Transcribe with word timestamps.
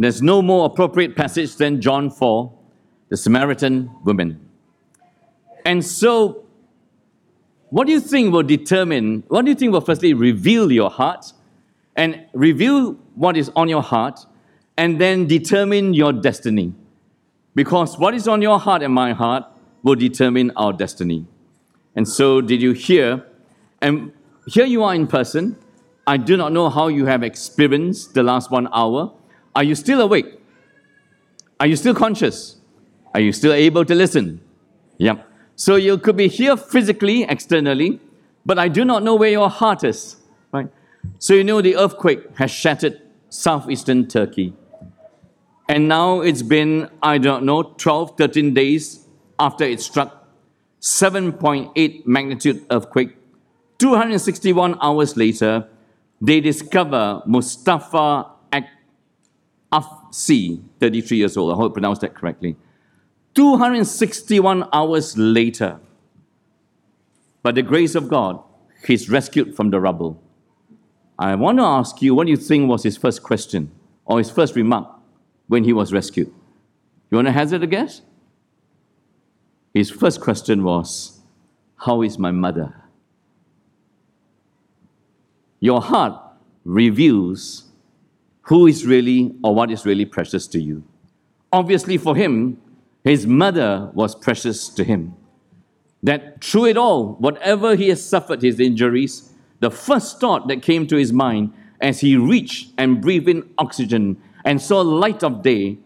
There's 0.00 0.22
no 0.22 0.40
more 0.40 0.66
appropriate 0.66 1.16
passage 1.16 1.56
than 1.56 1.80
John 1.80 2.10
4, 2.10 2.52
the 3.08 3.16
Samaritan 3.16 3.90
woman. 4.04 4.48
And 5.64 5.84
so, 5.84 6.44
what 7.68 7.86
do 7.86 7.92
you 7.92 8.00
think 8.00 8.32
will 8.32 8.42
determine, 8.42 9.24
what 9.28 9.44
do 9.44 9.50
you 9.50 9.54
think 9.54 9.72
will 9.72 9.80
firstly 9.80 10.14
reveal 10.14 10.72
your 10.72 10.90
heart 10.90 11.32
and 11.96 12.26
reveal 12.32 12.92
what 13.14 13.36
is 13.36 13.50
on 13.54 13.68
your 13.68 13.82
heart 13.82 14.20
and 14.76 15.00
then 15.00 15.26
determine 15.26 15.92
your 15.94 16.12
destiny? 16.12 16.72
Because 17.54 17.98
what 17.98 18.14
is 18.14 18.26
on 18.26 18.42
your 18.42 18.58
heart 18.58 18.82
and 18.82 18.94
my 18.94 19.12
heart 19.12 19.44
will 19.82 19.96
determine 19.96 20.50
our 20.56 20.72
destiny. 20.72 21.26
And 21.94 22.08
so, 22.08 22.40
did 22.40 22.62
you 22.62 22.72
hear? 22.72 23.26
And 23.82 24.12
here 24.46 24.66
you 24.66 24.82
are 24.82 24.94
in 24.94 25.06
person. 25.06 25.56
I 26.06 26.16
do 26.16 26.36
not 26.36 26.52
know 26.52 26.70
how 26.70 26.88
you 26.88 27.06
have 27.06 27.22
experienced 27.22 28.14
the 28.14 28.22
last 28.22 28.50
one 28.50 28.68
hour. 28.72 29.12
Are 29.54 29.64
you 29.64 29.74
still 29.74 30.00
awake? 30.00 30.40
Are 31.58 31.66
you 31.66 31.76
still 31.76 31.94
conscious? 31.94 32.56
Are 33.14 33.20
you 33.20 33.32
still 33.32 33.52
able 33.52 33.84
to 33.84 33.94
listen? 33.94 34.40
Yep. 34.98 35.26
So 35.56 35.76
you 35.76 35.98
could 35.98 36.16
be 36.16 36.28
here 36.28 36.56
physically, 36.56 37.24
externally, 37.24 38.00
but 38.46 38.58
I 38.58 38.68
do 38.68 38.84
not 38.84 39.02
know 39.02 39.14
where 39.14 39.30
your 39.30 39.50
heart 39.50 39.84
is. 39.84 40.16
Right? 40.52 40.68
So 41.18 41.34
you 41.34 41.44
know 41.44 41.60
the 41.60 41.76
earthquake 41.76 42.36
has 42.36 42.50
shattered 42.50 43.00
southeastern 43.28 44.06
Turkey. 44.08 44.54
And 45.68 45.86
now 45.86 46.20
it's 46.20 46.42
been, 46.42 46.88
I 47.02 47.18
don't 47.18 47.44
know, 47.44 47.62
12, 47.62 48.16
13 48.16 48.54
days 48.54 49.06
after 49.38 49.64
it 49.64 49.80
struck, 49.80 50.26
7.8 50.80 52.06
magnitude 52.06 52.64
earthquake. 52.70 53.16
261 53.78 54.78
hours 54.80 55.16
later, 55.16 55.68
they 56.20 56.40
discover 56.40 57.22
Mustafa 57.24 58.26
Avci, 59.72 60.62
33 60.80 61.18
years 61.18 61.36
old. 61.36 61.52
I 61.52 61.56
hope 61.56 61.72
I 61.72 61.74
pronounced 61.74 62.00
that 62.00 62.14
correctly. 62.14 62.56
261 63.34 64.68
hours 64.72 65.16
later, 65.16 65.78
by 67.42 67.52
the 67.52 67.62
grace 67.62 67.94
of 67.94 68.08
God, 68.08 68.42
he's 68.86 69.08
rescued 69.08 69.54
from 69.54 69.70
the 69.70 69.80
rubble. 69.80 70.22
I 71.18 71.34
want 71.34 71.58
to 71.58 71.64
ask 71.64 72.02
you 72.02 72.14
what 72.14 72.24
do 72.24 72.30
you 72.30 72.36
think 72.36 72.68
was 72.68 72.82
his 72.82 72.96
first 72.96 73.22
question 73.22 73.70
or 74.04 74.18
his 74.18 74.30
first 74.30 74.56
remark 74.56 74.88
when 75.46 75.64
he 75.64 75.72
was 75.72 75.92
rescued? 75.92 76.32
You 77.10 77.16
want 77.16 77.28
to 77.28 77.32
hazard 77.32 77.62
a 77.62 77.66
guess? 77.66 78.02
His 79.72 79.90
first 79.90 80.20
question 80.20 80.64
was, 80.64 81.20
How 81.76 82.02
is 82.02 82.18
my 82.18 82.30
mother? 82.30 82.74
Your 85.60 85.80
heart 85.80 86.20
reveals 86.64 87.69
who 88.42 88.66
is 88.66 88.86
really 88.86 89.34
or 89.42 89.54
what 89.54 89.70
is 89.70 89.84
really 89.84 90.04
precious 90.04 90.46
to 90.48 90.60
you. 90.60 90.82
Obviously, 91.52 91.98
for 91.98 92.16
him, 92.16 92.60
his 93.04 93.26
mother 93.26 93.90
was 93.94 94.14
precious 94.14 94.68
to 94.68 94.84
him. 94.84 95.14
That 96.02 96.42
through 96.42 96.66
it 96.66 96.76
all, 96.76 97.14
whatever 97.14 97.76
he 97.76 97.88
has 97.88 98.04
suffered, 98.04 98.42
his 98.42 98.60
injuries, 98.60 99.32
the 99.60 99.70
first 99.70 100.20
thought 100.20 100.48
that 100.48 100.62
came 100.62 100.86
to 100.86 100.96
his 100.96 101.12
mind 101.12 101.52
as 101.80 102.00
he 102.00 102.16
reached 102.16 102.72
and 102.78 103.00
breathed 103.00 103.28
in 103.28 103.48
oxygen 103.58 104.20
and 104.44 104.60
saw 104.60 104.80
light 104.80 105.22
of 105.22 105.42
day 105.42 105.78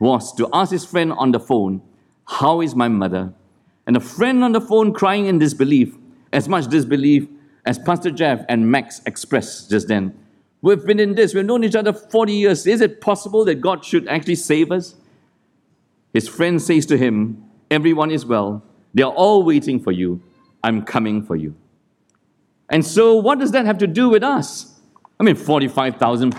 was 0.00 0.34
to 0.34 0.48
ask 0.52 0.72
his 0.72 0.84
friend 0.84 1.12
on 1.12 1.32
the 1.32 1.40
phone, 1.40 1.80
How 2.26 2.60
is 2.60 2.74
my 2.74 2.88
mother? 2.88 3.32
And 3.86 3.96
the 3.96 4.00
friend 4.00 4.44
on 4.44 4.52
the 4.52 4.60
phone 4.60 4.92
crying 4.92 5.26
in 5.26 5.38
disbelief, 5.38 5.96
as 6.32 6.48
much 6.48 6.68
disbelief 6.68 7.26
as 7.64 7.78
Pastor 7.78 8.10
Jeff 8.10 8.44
and 8.48 8.70
Max 8.70 9.00
expressed 9.06 9.70
just 9.70 9.88
then. 9.88 10.18
We've 10.62 10.84
been 10.84 11.00
in 11.00 11.14
this, 11.16 11.34
we've 11.34 11.44
known 11.44 11.64
each 11.64 11.74
other 11.74 11.92
40 11.92 12.32
years. 12.32 12.66
Is 12.66 12.80
it 12.80 13.00
possible 13.00 13.44
that 13.44 13.56
God 13.56 13.84
should 13.84 14.08
actually 14.08 14.36
save 14.36 14.70
us? 14.70 14.94
His 16.14 16.28
friend 16.28 16.62
says 16.62 16.86
to 16.86 16.96
him, 16.96 17.44
Everyone 17.70 18.10
is 18.10 18.24
well. 18.24 18.62
They 18.94 19.02
are 19.02 19.12
all 19.12 19.42
waiting 19.42 19.80
for 19.80 19.92
you. 19.92 20.22
I'm 20.62 20.82
coming 20.82 21.22
for 21.22 21.36
you. 21.36 21.54
And 22.68 22.84
so, 22.84 23.14
what 23.16 23.38
does 23.38 23.52
that 23.52 23.66
have 23.66 23.78
to 23.78 23.86
do 23.86 24.08
with 24.08 24.22
us? 24.22 24.78
I 25.18 25.24
mean, 25.24 25.36
45,000 25.36 26.34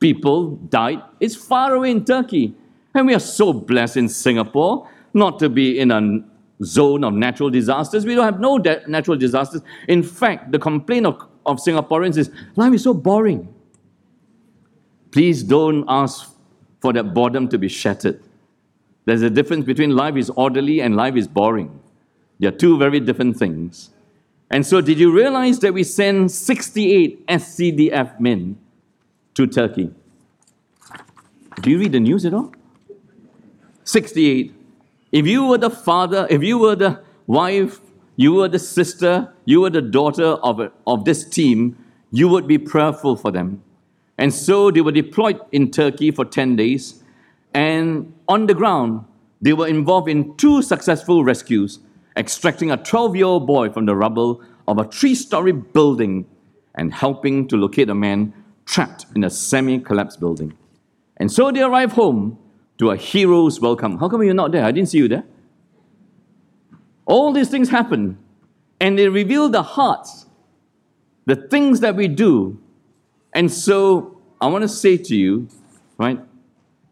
people 0.00 0.56
died. 0.56 1.02
It's 1.20 1.34
far 1.34 1.74
away 1.74 1.90
in 1.90 2.04
Turkey. 2.04 2.54
And 2.94 3.06
we 3.06 3.14
are 3.14 3.20
so 3.20 3.52
blessed 3.52 3.96
in 3.96 4.08
Singapore 4.08 4.88
not 5.14 5.38
to 5.38 5.48
be 5.48 5.78
in 5.78 5.90
a 5.90 6.20
zone 6.64 7.04
of 7.04 7.14
natural 7.14 7.50
disasters. 7.50 8.04
We 8.04 8.14
don't 8.14 8.24
have 8.24 8.40
no 8.40 8.58
de- 8.58 8.88
natural 8.88 9.16
disasters. 9.16 9.62
In 9.88 10.02
fact, 10.02 10.52
the 10.52 10.58
complaint 10.58 11.06
of, 11.06 11.22
of 11.46 11.58
Singaporeans 11.58 12.16
is 12.16 12.30
life 12.56 12.72
is 12.72 12.84
so 12.84 12.94
boring. 12.94 13.51
Please 15.12 15.42
don't 15.42 15.84
ask 15.88 16.34
for 16.80 16.92
that 16.94 17.14
boredom 17.14 17.48
to 17.48 17.58
be 17.58 17.68
shattered. 17.68 18.20
There's 19.04 19.22
a 19.22 19.30
difference 19.30 19.66
between 19.66 19.94
life 19.94 20.16
is 20.16 20.30
orderly 20.30 20.80
and 20.80 20.96
life 20.96 21.16
is 21.16 21.28
boring. 21.28 21.80
They 22.40 22.48
are 22.48 22.52
two 22.52 22.78
very 22.78 22.98
different 22.98 23.36
things. 23.36 23.90
And 24.50 24.66
so, 24.66 24.80
did 24.80 24.98
you 24.98 25.12
realize 25.12 25.60
that 25.60 25.72
we 25.72 25.84
sent 25.84 26.30
68 26.30 27.26
SCDF 27.26 28.20
men 28.20 28.58
to 29.34 29.46
Turkey? 29.46 29.90
Do 31.60 31.70
you 31.70 31.78
read 31.78 31.92
the 31.92 32.00
news 32.00 32.24
at 32.24 32.34
all? 32.34 32.52
68. 33.84 34.54
If 35.10 35.26
you 35.26 35.46
were 35.46 35.58
the 35.58 35.70
father, 35.70 36.26
if 36.30 36.42
you 36.42 36.58
were 36.58 36.76
the 36.76 37.02
wife, 37.26 37.80
you 38.16 38.34
were 38.34 38.48
the 38.48 38.58
sister, 38.58 39.32
you 39.44 39.60
were 39.60 39.70
the 39.70 39.82
daughter 39.82 40.24
of, 40.24 40.60
a, 40.60 40.72
of 40.86 41.04
this 41.04 41.24
team, 41.28 41.76
you 42.10 42.28
would 42.28 42.46
be 42.46 42.58
prayerful 42.58 43.16
for 43.16 43.30
them. 43.30 43.62
And 44.18 44.32
so 44.32 44.70
they 44.70 44.80
were 44.80 44.92
deployed 44.92 45.40
in 45.52 45.70
Turkey 45.70 46.10
for 46.10 46.24
10 46.24 46.56
days. 46.56 47.02
And 47.54 48.14
on 48.28 48.46
the 48.46 48.54
ground, 48.54 49.04
they 49.40 49.52
were 49.52 49.66
involved 49.66 50.08
in 50.08 50.36
two 50.36 50.62
successful 50.62 51.24
rescues, 51.24 51.80
extracting 52.16 52.70
a 52.70 52.76
12 52.76 53.16
year 53.16 53.26
old 53.26 53.46
boy 53.46 53.70
from 53.70 53.86
the 53.86 53.96
rubble 53.96 54.42
of 54.68 54.78
a 54.78 54.84
three 54.84 55.14
story 55.14 55.52
building 55.52 56.26
and 56.74 56.94
helping 56.94 57.48
to 57.48 57.56
locate 57.56 57.90
a 57.90 57.94
man 57.94 58.32
trapped 58.64 59.06
in 59.14 59.24
a 59.24 59.30
semi 59.30 59.78
collapsed 59.78 60.20
building. 60.20 60.56
And 61.16 61.30
so 61.30 61.50
they 61.50 61.62
arrived 61.62 61.92
home 61.92 62.38
to 62.78 62.90
a 62.90 62.96
hero's 62.96 63.60
welcome. 63.60 63.98
How 63.98 64.08
come 64.08 64.22
you're 64.22 64.34
not 64.34 64.52
there? 64.52 64.64
I 64.64 64.72
didn't 64.72 64.88
see 64.88 64.98
you 64.98 65.08
there. 65.08 65.24
All 67.04 67.32
these 67.32 67.48
things 67.48 67.68
happen, 67.68 68.18
and 68.80 68.98
they 68.98 69.08
reveal 69.08 69.48
the 69.48 69.62
hearts, 69.62 70.26
the 71.26 71.36
things 71.36 71.80
that 71.80 71.96
we 71.96 72.08
do. 72.08 72.61
And 73.34 73.50
so 73.50 74.20
I 74.40 74.46
want 74.46 74.62
to 74.62 74.68
say 74.68 74.96
to 74.96 75.16
you, 75.16 75.48
right, 75.98 76.20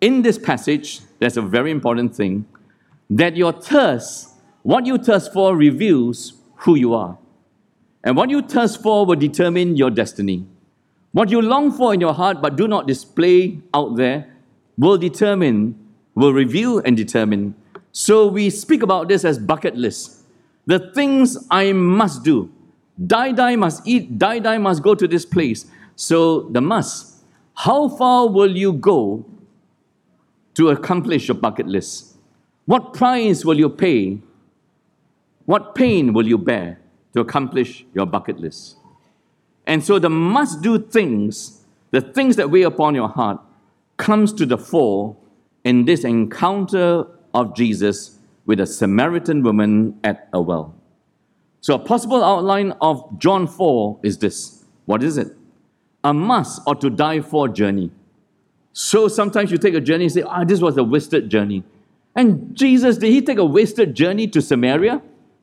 in 0.01 0.23
this 0.23 0.39
passage, 0.39 1.01
there's 1.19 1.37
a 1.37 1.43
very 1.43 1.71
important 1.71 2.15
thing 2.15 2.47
that 3.11 3.37
your 3.37 3.53
thirst, 3.53 4.31
what 4.63 4.87
you 4.87 4.99
thirst 4.99 5.33
for, 5.33 5.57
reveals 5.57 6.35
who 6.57 6.75
you 6.77 6.95
are. 6.95 7.19
And 8.03 8.17
what 8.17 8.31
you 8.31 8.41
thirst 8.41 8.83
for 8.83 9.05
will 9.05 9.17
determine 9.17 9.77
your 9.77 9.91
destiny. 9.91 10.47
What 11.13 11.29
you 11.29 11.43
long 11.43 11.73
for 11.73 11.93
in 11.93 12.01
your 12.01 12.15
heart 12.15 12.41
but 12.41 12.57
do 12.57 12.69
not 12.69 12.87
display 12.87 13.61
out 13.75 13.97
there 13.97 14.33
will 14.79 14.97
determine, 14.97 15.79
will 16.15 16.33
reveal 16.33 16.79
and 16.79 16.97
determine. 16.97 17.55
So 17.93 18.27
we 18.27 18.49
speak 18.49 18.83
about 18.83 19.09
this 19.09 19.25
as 19.25 19.39
bucket 19.39 19.77
list. 19.77 20.25
The 20.67 20.91
things 20.93 21.47
I 21.51 21.73
must 21.73 22.23
do. 22.23 22.51
Die, 23.07 23.33
die 23.33 23.57
must 23.57 23.87
eat, 23.87 24.19
die, 24.19 24.39
die 24.39 24.59
must 24.59 24.83
go 24.83 24.95
to 24.95 25.09
this 25.09 25.27
place. 25.27 25.67
So 26.01 26.49
the 26.49 26.63
must. 26.63 27.17
How 27.53 27.87
far 27.87 28.27
will 28.27 28.57
you 28.57 28.73
go 28.73 29.27
to 30.55 30.71
accomplish 30.71 31.29
your 31.29 31.35
bucket 31.35 31.67
list? 31.67 32.17
What 32.65 32.95
price 32.95 33.45
will 33.45 33.59
you 33.59 33.69
pay? 33.69 34.19
What 35.45 35.75
pain 35.75 36.15
will 36.15 36.27
you 36.27 36.39
bear 36.39 36.81
to 37.13 37.21
accomplish 37.21 37.85
your 37.93 38.07
bucket 38.07 38.41
list? 38.41 38.77
And 39.67 39.85
so 39.85 39.99
the 39.99 40.09
must 40.09 40.63
do 40.63 40.79
things, 40.79 41.67
the 41.91 42.01
things 42.01 42.37
that 42.37 42.51
weigh 42.51 42.63
upon 42.63 42.95
your 42.95 43.11
heart, 43.11 43.39
comes 43.99 44.33
to 44.33 44.47
the 44.47 44.57
fore 44.57 45.15
in 45.65 45.85
this 45.85 46.05
encounter 46.05 47.05
of 47.35 47.55
Jesus 47.55 48.19
with 48.47 48.59
a 48.59 48.67
Samaritan 48.67 49.43
woman 49.43 50.01
at 50.03 50.31
a 50.33 50.41
well. 50.41 50.75
So, 51.61 51.75
a 51.75 51.79
possible 51.79 52.25
outline 52.25 52.73
of 52.81 53.19
John 53.19 53.47
4 53.47 54.01
is 54.03 54.17
this 54.17 54.65
What 54.87 55.03
is 55.03 55.19
it? 55.19 55.37
A 56.03 56.15
must 56.15 56.63
or 56.67 56.75
to 56.77 56.91
die 56.91 57.21
for 57.21 57.49
journey. 57.49 57.91
So, 58.73 59.09
sometimes 59.09 59.51
you 59.51 59.59
take 59.59 59.75
a 59.75 59.81
journey 59.81 60.05
and 60.05 60.13
say, 60.13 60.23
Ah, 60.23 60.45
this 60.45 60.61
was 60.61 60.77
a 60.77 60.85
wasted 60.85 61.29
journey. 61.29 61.65
And 62.15 62.57
Jesus, 62.57 62.99
did 62.99 63.11
he 63.11 63.23
take 63.23 63.39
a 63.39 63.45
wasted 63.45 63.95
journey 63.95 64.27
to 64.29 64.41
Samaria? 64.41 65.03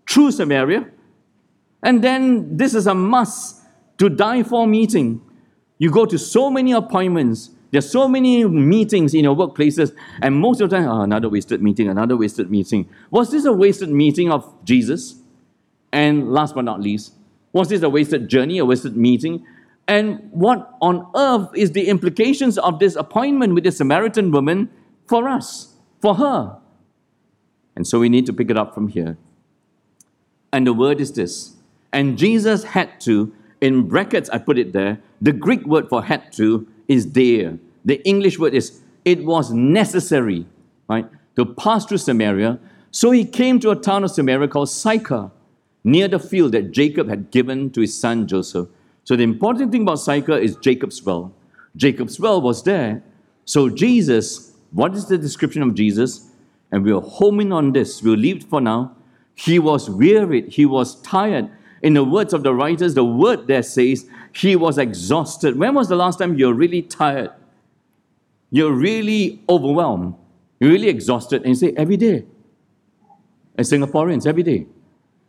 Through 0.10 0.32
Samaria? 0.32 0.90
And 1.84 2.04
then 2.04 2.58
this 2.58 2.74
is 2.74 2.88
a 2.88 2.96
must 2.96 3.62
to 3.98 4.10
die 4.10 4.44
for 4.44 4.68
meeting. 4.68 5.22
You 5.78 5.92
go 5.92 6.06
to 6.06 6.18
so 6.18 6.50
many 6.50 6.72
appointments, 6.72 7.52
there's 7.72 7.90
so 7.90 8.08
many 8.08 8.44
meetings 8.46 9.14
in 9.14 9.24
your 9.24 9.36
workplaces, 9.36 9.96
and 10.22 10.36
most 10.36 10.62
of 10.62 10.70
the 10.70 10.78
time, 10.78 10.88
oh, 10.88 11.02
another 11.02 11.30
wasted 11.30 11.62
meeting, 11.62 11.88
another 11.88 12.18
wasted 12.18 12.50
meeting. 12.50 12.90
Was 13.12 13.32
this 13.32 13.46
a 13.46 13.54
wasted 13.54 13.90
meeting 13.90 14.32
of 14.32 14.52
Jesus? 14.64 15.16
And 15.92 16.32
last 16.32 16.56
but 16.56 16.64
not 16.66 16.82
least, 16.82 17.14
was 17.54 17.70
this 17.70 17.82
a 17.82 17.90
wasted 17.90 18.28
journey, 18.28 18.58
a 18.58 18.66
wasted 18.66 18.98
meeting? 18.98 19.46
And 19.88 20.30
what 20.32 20.76
on 20.82 21.10
earth 21.16 21.50
is 21.56 21.72
the 21.72 21.88
implications 21.88 22.58
of 22.58 22.80
this 22.80 22.96
appointment 22.96 23.54
with 23.54 23.64
the 23.64 23.72
Samaritan 23.72 24.32
woman 24.32 24.70
for 25.08 25.30
us, 25.30 25.76
for 26.02 26.16
her? 26.16 26.58
And 27.76 27.88
so 27.88 28.00
we 28.00 28.10
need 28.10 28.26
to 28.26 28.34
pick 28.34 28.50
it 28.50 28.58
up 28.58 28.74
from 28.74 28.90
here. 28.90 29.18
And 30.52 30.68
the 30.68 30.74
word 30.74 31.00
is 31.00 31.14
this. 31.14 31.56
And 31.94 32.18
Jesus 32.18 32.64
had 32.64 33.00
to, 33.02 33.34
in 33.62 33.88
brackets, 33.88 34.30
I 34.30 34.40
put 34.40 34.58
it 34.58 34.74
there, 34.74 35.00
the 35.22 35.32
Greek 35.32 35.66
word 35.66 35.88
for 35.88 36.04
had 36.04 36.32
to 36.34 36.68
is 36.88 37.12
there. 37.14 37.58
The 37.86 38.06
English 38.06 38.38
word 38.38 38.54
is 38.54 38.82
it 39.06 39.24
was 39.24 39.52
necessary, 39.52 40.46
right, 40.90 41.08
to 41.38 41.46
pass 41.46 41.86
through 41.86 42.00
Samaria. 42.00 42.60
So 42.92 43.12
he 43.12 43.24
came 43.24 43.60
to 43.62 43.72
a 43.72 43.76
town 43.76 44.04
of 44.04 44.12
Samaria 44.12 44.50
called 44.50 44.70
Sychar, 44.70 45.32
near 45.84 46.08
the 46.08 46.20
field 46.20 46.52
that 46.52 46.72
Jacob 46.72 47.08
had 47.08 47.32
given 47.32 47.70
to 47.72 47.82
his 47.82 47.98
son 47.98 48.28
Joseph. 48.28 48.68
So 49.08 49.16
the 49.16 49.24
important 49.24 49.72
thing 49.72 49.84
about 49.84 50.00
Sychar 50.00 50.38
is 50.38 50.58
Jacob's 50.58 51.02
well. 51.02 51.34
Jacob's 51.78 52.20
well 52.20 52.42
was 52.42 52.62
there. 52.64 53.02
So 53.46 53.70
Jesus, 53.70 54.52
what 54.72 54.94
is 54.96 55.08
the 55.08 55.18
description 55.18 55.62
of 55.62 55.76
Jesus? 55.76 56.30
And 56.74 56.84
we'll 56.84 57.00
home 57.00 57.40
in 57.40 57.54
on 57.54 57.72
this. 57.72 58.04
We'll 58.04 58.18
leave 58.18 58.38
it 58.38 58.44
for 58.44 58.60
now. 58.60 58.98
He 59.34 59.60
was 59.60 59.90
wearied. 59.90 60.50
He 60.50 60.66
was 60.66 61.00
tired. 61.04 61.50
In 61.82 61.94
the 61.94 62.04
words 62.04 62.34
of 62.34 62.44
the 62.44 62.54
writers, 62.54 62.96
the 62.96 63.06
word 63.06 63.48
there 63.48 63.64
says 63.64 64.10
he 64.34 64.58
was 64.58 64.78
exhausted. 64.78 65.58
When 65.58 65.74
was 65.74 65.88
the 65.88 65.96
last 65.96 66.20
time 66.20 66.36
you're 66.36 66.54
really 66.54 66.82
tired? 66.82 67.32
You're 68.52 68.74
really 68.74 69.42
overwhelmed. 69.48 70.16
You're 70.60 70.72
really 70.72 70.90
exhausted. 70.90 71.44
And 71.44 71.52
you 71.52 71.56
say, 71.56 71.74
every 71.78 71.96
day. 71.96 72.26
As 73.58 73.72
Singaporeans, 73.72 74.28
every 74.28 74.44
day. 74.44 74.66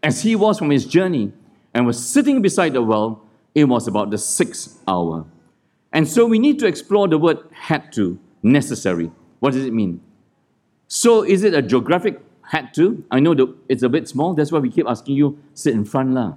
As 0.02 0.22
he 0.22 0.34
was 0.34 0.58
from 0.58 0.70
his 0.70 0.84
journey 0.84 1.32
and 1.72 1.86
was 1.86 2.04
sitting 2.04 2.42
beside 2.42 2.72
the 2.72 2.82
well, 2.82 3.22
it 3.58 3.64
was 3.64 3.88
about 3.88 4.10
the 4.10 4.18
sixth 4.18 4.82
hour. 4.86 5.26
And 5.92 6.06
so 6.06 6.26
we 6.26 6.38
need 6.38 6.58
to 6.60 6.66
explore 6.66 7.08
the 7.08 7.18
word 7.18 7.38
had 7.52 7.92
to, 7.94 8.18
necessary. 8.42 9.10
What 9.40 9.52
does 9.52 9.64
it 9.64 9.72
mean? 9.72 10.00
So 10.86 11.22
is 11.22 11.44
it 11.44 11.54
a 11.54 11.62
geographic 11.62 12.20
had 12.42 12.72
to? 12.74 13.04
I 13.10 13.20
know 13.20 13.34
the, 13.34 13.54
it's 13.68 13.82
a 13.82 13.88
bit 13.88 14.08
small, 14.08 14.34
that's 14.34 14.52
why 14.52 14.58
we 14.58 14.70
keep 14.70 14.86
asking 14.86 15.16
you, 15.16 15.38
sit 15.54 15.74
in 15.74 15.84
front. 15.84 16.12
lah. 16.12 16.34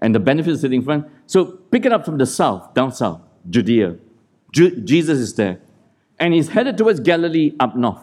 And 0.00 0.14
the 0.14 0.20
benefit 0.20 0.52
of 0.52 0.60
sitting 0.60 0.80
in 0.80 0.84
front. 0.84 1.06
So 1.26 1.44
pick 1.44 1.84
it 1.84 1.92
up 1.92 2.04
from 2.04 2.18
the 2.18 2.26
south, 2.26 2.72
down 2.74 2.92
south, 2.92 3.20
Judea. 3.50 3.96
Ju- 4.52 4.80
Jesus 4.80 5.18
is 5.18 5.34
there. 5.34 5.60
And 6.18 6.32
he's 6.32 6.48
headed 6.48 6.78
towards 6.78 7.00
Galilee 7.00 7.54
up 7.58 7.76
north. 7.76 8.02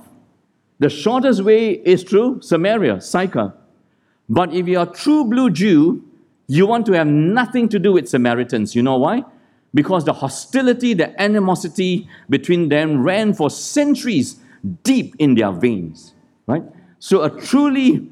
The 0.79 0.89
shortest 0.89 1.43
way 1.43 1.71
is 1.71 2.03
through 2.03 2.41
Samaria, 2.41 2.99
Sychar. 3.01 3.53
But 4.27 4.53
if 4.53 4.67
you're 4.67 4.83
a 4.83 4.85
true 4.85 5.23
blue 5.25 5.49
Jew, 5.49 6.03
you 6.47 6.67
want 6.67 6.85
to 6.87 6.91
have 6.93 7.07
nothing 7.07 7.69
to 7.69 7.79
do 7.79 7.93
with 7.93 8.07
Samaritans. 8.09 8.75
You 8.75 8.83
know 8.83 8.97
why? 8.97 9.23
Because 9.73 10.05
the 10.05 10.13
hostility, 10.13 10.93
the 10.93 11.19
animosity 11.21 12.07
between 12.29 12.69
them 12.69 13.01
ran 13.01 13.33
for 13.33 13.49
centuries 13.49 14.37
deep 14.83 15.15
in 15.19 15.35
their 15.35 15.51
veins. 15.51 16.13
Right? 16.45 16.63
So 16.99 17.23
a 17.23 17.29
truly 17.41 18.09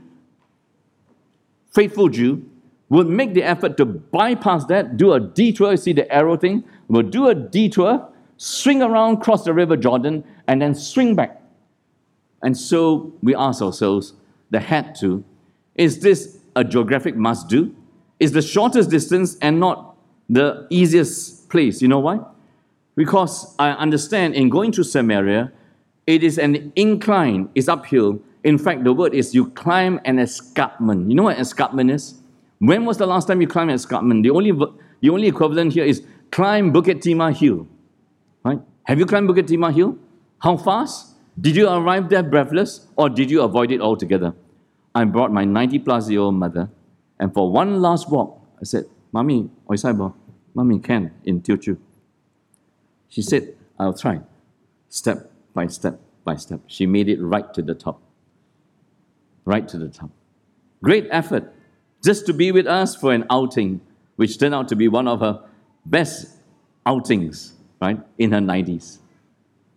faithful 1.71 2.09
Jew 2.09 2.45
would 2.89 3.07
make 3.07 3.33
the 3.33 3.43
effort 3.43 3.77
to 3.77 3.85
bypass 3.85 4.65
that, 4.65 4.97
do 4.97 5.13
a 5.13 5.19
detour. 5.19 5.71
You 5.71 5.77
see 5.77 5.93
the 5.93 6.11
arrow 6.13 6.35
thing? 6.35 6.63
Will 6.89 7.03
do 7.03 7.27
a 7.27 7.35
detour, 7.35 8.09
swing 8.37 8.81
around, 8.81 9.17
cross 9.21 9.45
the 9.45 9.53
river 9.53 9.77
Jordan, 9.77 10.23
and 10.47 10.61
then 10.61 10.75
swing 10.75 11.15
back. 11.15 11.41
And 12.43 12.57
so 12.57 13.13
we 13.21 13.33
ask 13.35 13.61
ourselves, 13.61 14.13
the 14.49 14.59
had 14.59 14.95
to, 14.95 15.23
is 15.75 15.99
this 15.99 16.37
a 16.55 16.63
geographic 16.63 17.15
must 17.15 17.47
do? 17.47 17.73
Is 18.21 18.31
the 18.31 18.41
shortest 18.41 18.89
distance 18.89 19.35
and 19.41 19.59
not 19.59 19.91
the 20.31 20.65
easiest 20.69 21.49
place. 21.49 21.81
You 21.81 21.89
know 21.89 21.99
why? 21.99 22.19
Because 22.95 23.53
I 23.59 23.71
understand 23.71 24.33
in 24.33 24.49
going 24.49 24.71
to 24.71 24.83
Samaria, 24.83 25.51
it 26.07 26.23
is 26.23 26.39
an 26.39 26.71
incline, 26.75 27.49
it's 27.53 27.67
uphill. 27.67 28.19
In 28.43 28.57
fact, 28.57 28.83
the 28.83 28.93
word 28.93 29.13
is 29.13 29.35
you 29.35 29.49
climb 29.51 29.99
an 30.05 30.17
escarpment. 30.17 31.09
You 31.09 31.15
know 31.15 31.23
what 31.23 31.37
escarpment 31.37 31.91
is? 31.91 32.15
When 32.59 32.85
was 32.85 32.97
the 32.97 33.05
last 33.05 33.27
time 33.27 33.41
you 33.41 33.47
climbed 33.47 33.69
an 33.69 33.75
escarpment? 33.75 34.23
The 34.23 34.31
only, 34.31 34.51
the 34.51 35.09
only 35.09 35.27
equivalent 35.27 35.73
here 35.73 35.83
is 35.83 36.03
climb 36.31 36.71
Bukit 36.71 37.01
Timah 37.01 37.35
Hill. 37.35 37.67
Right? 38.43 38.59
Have 38.83 38.97
you 38.97 39.05
climbed 39.05 39.29
Bukit 39.29 39.47
Timah 39.47 39.73
Hill? 39.73 39.97
How 40.39 40.57
fast? 40.57 41.15
Did 41.39 41.55
you 41.55 41.69
arrive 41.69 42.09
there 42.09 42.23
breathless 42.23 42.87
or 42.95 43.09
did 43.09 43.29
you 43.29 43.41
avoid 43.41 43.71
it 43.71 43.81
altogether? 43.81 44.33
I 44.95 45.03
brought 45.05 45.31
my 45.31 45.45
90 45.45 45.79
plus 45.79 46.09
year 46.09 46.19
old 46.19 46.35
mother, 46.35 46.69
and 47.21 47.31
for 47.33 47.51
one 47.51 47.81
last 47.81 48.09
walk, 48.09 48.41
I 48.59 48.65
said, 48.65 48.85
Mommy, 49.11 49.49
Oisaibo, 49.69 50.15
Mommy 50.55 50.79
can 50.79 51.13
in 51.23 51.41
Teochew. 51.41 51.77
She 53.07 53.21
said, 53.21 53.55
I'll 53.77 53.93
try. 53.93 54.21
Step 54.89 55.31
by 55.53 55.67
step 55.67 55.99
by 56.25 56.35
step. 56.35 56.61
She 56.65 56.87
made 56.87 57.07
it 57.07 57.21
right 57.21 57.53
to 57.53 57.61
the 57.61 57.75
top. 57.75 58.01
Right 59.45 59.67
to 59.67 59.77
the 59.77 59.87
top. 59.87 60.09
Great 60.83 61.07
effort 61.11 61.53
just 62.03 62.25
to 62.25 62.33
be 62.33 62.51
with 62.51 62.65
us 62.65 62.95
for 62.95 63.13
an 63.13 63.25
outing, 63.29 63.81
which 64.15 64.39
turned 64.39 64.55
out 64.55 64.67
to 64.69 64.75
be 64.75 64.87
one 64.87 65.07
of 65.07 65.19
her 65.19 65.43
best 65.85 66.37
outings, 66.87 67.53
right, 67.79 67.99
in 68.17 68.31
her 68.31 68.39
90s. 68.39 68.97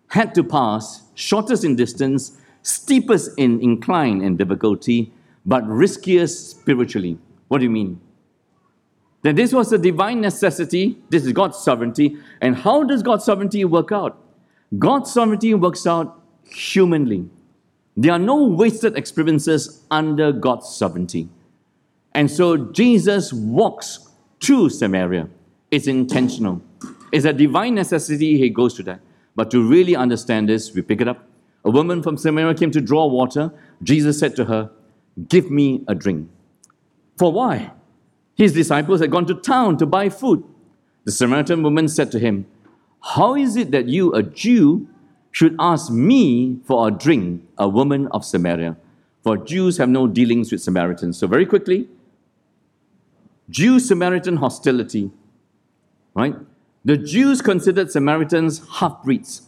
Had 0.08 0.34
to 0.34 0.42
pass, 0.42 1.02
shortest 1.14 1.62
in 1.62 1.76
distance, 1.76 2.38
steepest 2.62 3.32
in 3.36 3.60
incline 3.60 4.22
and 4.22 4.38
difficulty, 4.38 5.12
but 5.44 5.66
riskiest 5.66 6.50
spiritually. 6.50 7.18
What 7.54 7.58
do 7.60 7.66
you 7.66 7.70
mean? 7.70 8.00
That 9.22 9.36
this 9.36 9.52
was 9.52 9.72
a 9.72 9.78
divine 9.78 10.20
necessity, 10.20 10.98
this 11.10 11.24
is 11.24 11.30
God's 11.30 11.56
sovereignty. 11.56 12.16
And 12.40 12.56
how 12.56 12.82
does 12.82 13.00
God's 13.00 13.24
sovereignty 13.24 13.64
work 13.64 13.92
out? 13.92 14.20
God's 14.76 15.12
sovereignty 15.12 15.54
works 15.54 15.86
out 15.86 16.20
humanly. 16.50 17.30
There 17.96 18.10
are 18.10 18.18
no 18.18 18.42
wasted 18.42 18.98
experiences 18.98 19.84
under 19.88 20.32
God's 20.32 20.68
sovereignty. 20.68 21.28
And 22.12 22.28
so 22.28 22.56
Jesus 22.56 23.32
walks 23.32 24.08
through 24.42 24.70
Samaria. 24.70 25.28
It's 25.70 25.86
intentional. 25.86 26.60
It's 27.12 27.24
a 27.24 27.32
divine 27.32 27.76
necessity, 27.76 28.36
he 28.36 28.50
goes 28.50 28.74
to 28.74 28.82
that. 28.82 29.00
But 29.36 29.52
to 29.52 29.62
really 29.62 29.94
understand 29.94 30.48
this, 30.48 30.74
we 30.74 30.82
pick 30.82 31.00
it 31.00 31.06
up. 31.06 31.24
A 31.64 31.70
woman 31.70 32.02
from 32.02 32.16
Samaria 32.16 32.54
came 32.54 32.72
to 32.72 32.80
draw 32.80 33.06
water. 33.06 33.52
Jesus 33.80 34.18
said 34.18 34.34
to 34.34 34.46
her, 34.46 34.72
Give 35.28 35.52
me 35.52 35.84
a 35.86 35.94
drink. 35.94 36.28
For 37.16 37.32
why? 37.32 37.72
His 38.34 38.52
disciples 38.52 39.00
had 39.00 39.10
gone 39.10 39.26
to 39.26 39.34
town 39.34 39.76
to 39.78 39.86
buy 39.86 40.08
food. 40.08 40.44
The 41.04 41.12
Samaritan 41.12 41.62
woman 41.62 41.88
said 41.88 42.10
to 42.12 42.18
him, 42.18 42.46
How 43.00 43.34
is 43.36 43.56
it 43.56 43.70
that 43.70 43.88
you, 43.88 44.12
a 44.14 44.22
Jew, 44.22 44.88
should 45.30 45.56
ask 45.58 45.90
me 45.90 46.58
for 46.64 46.88
a 46.88 46.90
drink, 46.90 47.42
a 47.58 47.68
woman 47.68 48.08
of 48.08 48.24
Samaria? 48.24 48.76
For 49.22 49.36
Jews 49.36 49.78
have 49.78 49.88
no 49.88 50.06
dealings 50.06 50.50
with 50.52 50.62
Samaritans. 50.62 51.16
So, 51.18 51.26
very 51.26 51.46
quickly, 51.46 51.88
Jew 53.48 53.78
Samaritan 53.78 54.36
hostility, 54.36 55.10
right? 56.14 56.34
The 56.84 56.96
Jews 56.96 57.40
considered 57.40 57.90
Samaritans 57.90 58.62
half 58.78 59.02
breeds, 59.02 59.42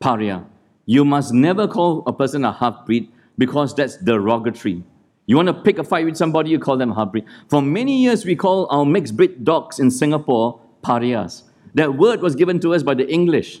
paria. 0.00 0.44
You 0.86 1.04
must 1.04 1.34
never 1.34 1.68
call 1.68 2.02
a 2.06 2.12
person 2.12 2.44
a 2.44 2.52
half 2.52 2.86
breed 2.86 3.10
because 3.36 3.74
that's 3.74 3.96
derogatory. 3.96 4.82
You 5.28 5.36
want 5.36 5.48
to 5.48 5.54
pick 5.54 5.78
a 5.78 5.84
fight 5.84 6.06
with 6.06 6.16
somebody, 6.16 6.48
you 6.48 6.58
call 6.58 6.78
them 6.78 6.90
half 6.92 7.12
breed. 7.12 7.26
For 7.48 7.60
many 7.60 8.02
years, 8.02 8.24
we 8.24 8.34
call 8.34 8.66
our 8.70 8.86
mixed 8.86 9.14
breed 9.14 9.44
dogs 9.44 9.78
in 9.78 9.90
Singapore 9.90 10.58
parias. 10.80 11.44
That 11.74 11.96
word 11.96 12.22
was 12.22 12.34
given 12.34 12.58
to 12.60 12.72
us 12.72 12.82
by 12.82 12.94
the 12.94 13.06
English, 13.12 13.60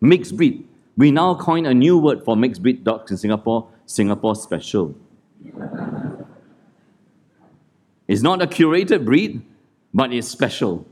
mixed 0.00 0.36
breed. 0.36 0.66
We 0.96 1.12
now 1.12 1.36
coin 1.36 1.66
a 1.66 1.72
new 1.72 1.98
word 1.98 2.24
for 2.24 2.36
mixed 2.36 2.62
breed 2.62 2.82
dogs 2.82 3.12
in 3.12 3.16
Singapore, 3.16 3.68
Singapore 3.86 4.34
special. 4.34 4.96
it's 8.08 8.22
not 8.22 8.42
a 8.42 8.46
curated 8.48 9.04
breed, 9.04 9.40
but 9.94 10.12
it's 10.12 10.26
special, 10.26 10.84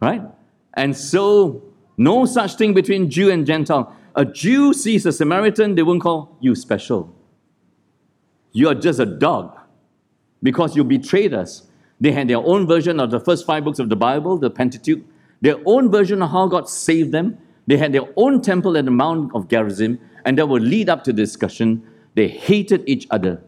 right? 0.00 0.22
And 0.74 0.96
so, 0.96 1.64
no 1.96 2.26
such 2.26 2.54
thing 2.54 2.74
between 2.74 3.10
Jew 3.10 3.28
and 3.28 3.44
Gentile. 3.44 3.92
A 4.14 4.24
Jew 4.24 4.72
sees 4.72 5.04
a 5.04 5.10
Samaritan, 5.10 5.74
they 5.74 5.82
won't 5.82 6.00
call 6.00 6.36
you 6.38 6.54
special. 6.54 7.12
You 8.52 8.68
are 8.68 8.74
just 8.76 9.00
a 9.00 9.06
dog 9.06 9.58
because 10.44 10.76
you 10.76 10.84
betrayed 10.84 11.34
us. 11.34 11.66
They 12.00 12.12
had 12.12 12.28
their 12.28 12.38
own 12.38 12.68
version 12.68 13.00
of 13.00 13.10
the 13.10 13.18
first 13.18 13.46
five 13.46 13.64
books 13.64 13.80
of 13.80 13.88
the 13.88 13.96
Bible, 13.96 14.36
the 14.38 14.50
Pentateuch, 14.50 15.02
their 15.40 15.56
own 15.64 15.90
version 15.90 16.22
of 16.22 16.30
how 16.30 16.46
God 16.46 16.68
saved 16.68 17.10
them. 17.10 17.38
They 17.66 17.78
had 17.78 17.92
their 17.92 18.06
own 18.16 18.42
temple 18.42 18.76
at 18.76 18.84
the 18.84 18.90
Mount 18.90 19.34
of 19.34 19.48
Gerizim, 19.48 19.98
and 20.24 20.38
that 20.38 20.46
would 20.46 20.62
lead 20.62 20.88
up 20.88 21.02
to 21.04 21.12
discussion. 21.12 21.82
They 22.14 22.28
hated 22.28 22.84
each 22.86 23.06
other. 23.10 23.42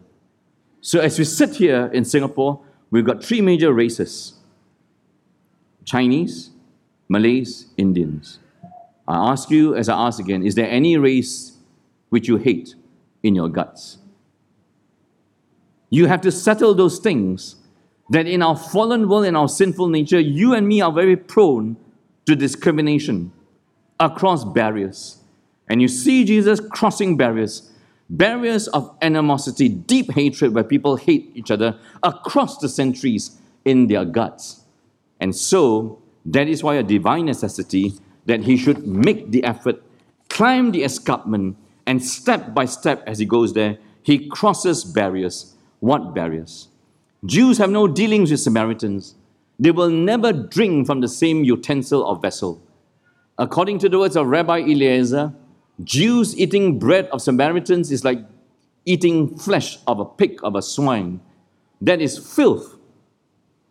So, 0.81 0.99
as 0.99 1.17
we 1.19 1.25
sit 1.25 1.55
here 1.55 1.89
in 1.93 2.03
Singapore, 2.03 2.61
we've 2.89 3.05
got 3.05 3.23
three 3.23 3.41
major 3.41 3.71
races 3.73 4.33
Chinese, 5.85 6.49
Malays, 7.07 7.67
Indians. 7.77 8.39
I 9.07 9.31
ask 9.31 9.49
you, 9.51 9.75
as 9.75 9.87
I 9.87 10.07
ask 10.07 10.19
again, 10.19 10.43
is 10.43 10.55
there 10.55 10.69
any 10.69 10.97
race 10.97 11.53
which 12.09 12.27
you 12.27 12.37
hate 12.37 12.75
in 13.23 13.35
your 13.35 13.49
guts? 13.49 13.99
You 15.89 16.07
have 16.07 16.21
to 16.21 16.31
settle 16.31 16.73
those 16.73 16.99
things 16.99 17.55
that 18.09 18.27
in 18.27 18.41
our 18.41 18.55
fallen 18.55 19.09
world, 19.09 19.25
in 19.25 19.35
our 19.35 19.49
sinful 19.49 19.87
nature, 19.89 20.19
you 20.19 20.53
and 20.53 20.67
me 20.67 20.81
are 20.81 20.91
very 20.91 21.15
prone 21.15 21.77
to 22.25 22.35
discrimination, 22.35 23.31
across 23.99 24.43
barriers. 24.43 25.17
And 25.69 25.81
you 25.81 25.87
see 25.87 26.23
Jesus 26.23 26.59
crossing 26.59 27.17
barriers, 27.17 27.71
barriers 28.09 28.67
of 28.69 28.95
animosity, 29.01 29.69
deep 29.69 30.11
hatred 30.11 30.53
where 30.53 30.63
people 30.63 30.95
hate 30.95 31.31
each 31.35 31.51
other 31.51 31.79
across 32.03 32.57
the 32.57 32.69
centuries 32.69 33.37
in 33.65 33.87
their 33.87 34.05
guts. 34.05 34.61
And 35.19 35.35
so, 35.35 36.01
that 36.25 36.47
is 36.47 36.63
why 36.63 36.75
a 36.75 36.83
divine 36.83 37.25
necessity 37.25 37.93
that 38.25 38.41
he 38.41 38.57
should 38.57 38.85
make 38.85 39.31
the 39.31 39.43
effort, 39.43 39.81
climb 40.29 40.71
the 40.71 40.83
escarpment, 40.83 41.57
and 41.85 42.03
step 42.03 42.53
by 42.53 42.65
step 42.65 43.01
as 43.07 43.19
he 43.19 43.25
goes 43.25 43.53
there, 43.53 43.77
he 44.03 44.27
crosses 44.27 44.83
barriers. 44.83 45.55
What 45.79 46.13
barriers? 46.13 46.69
Jews 47.25 47.57
have 47.57 47.69
no 47.69 47.87
dealings 47.87 48.31
with 48.31 48.39
Samaritans. 48.39 49.15
They 49.59 49.71
will 49.71 49.89
never 49.89 50.31
drink 50.31 50.87
from 50.87 51.01
the 51.01 51.07
same 51.07 51.43
utensil 51.43 52.03
or 52.03 52.15
vessel. 52.15 52.61
According 53.37 53.79
to 53.79 53.89
the 53.89 53.99
words 53.99 54.15
of 54.15 54.27
Rabbi 54.27 54.59
Eliezer, 54.59 55.33
Jews 55.83 56.37
eating 56.37 56.79
bread 56.79 57.07
of 57.07 57.21
Samaritans 57.21 57.91
is 57.91 58.03
like 58.03 58.19
eating 58.85 59.37
flesh 59.37 59.77
of 59.85 59.99
a 59.99 60.05
pig, 60.05 60.39
of 60.43 60.55
a 60.55 60.61
swine. 60.61 61.19
That 61.81 62.01
is 62.01 62.17
filth. 62.17 62.77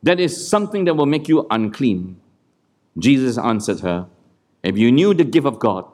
That 0.02 0.20
is 0.20 0.48
something 0.48 0.84
that 0.84 0.94
will 0.94 1.06
make 1.06 1.26
you 1.28 1.46
unclean. 1.50 2.20
Jesus 2.98 3.38
answered 3.38 3.80
her, 3.80 4.06
If 4.62 4.78
you 4.78 4.92
knew 4.92 5.14
the 5.14 5.24
gift 5.24 5.46
of 5.46 5.58
God 5.58 5.84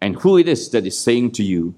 and 0.00 0.16
who 0.16 0.38
it 0.38 0.48
is 0.48 0.70
that 0.70 0.86
is 0.86 0.98
saying 0.98 1.32
to 1.32 1.42
you, 1.42 1.74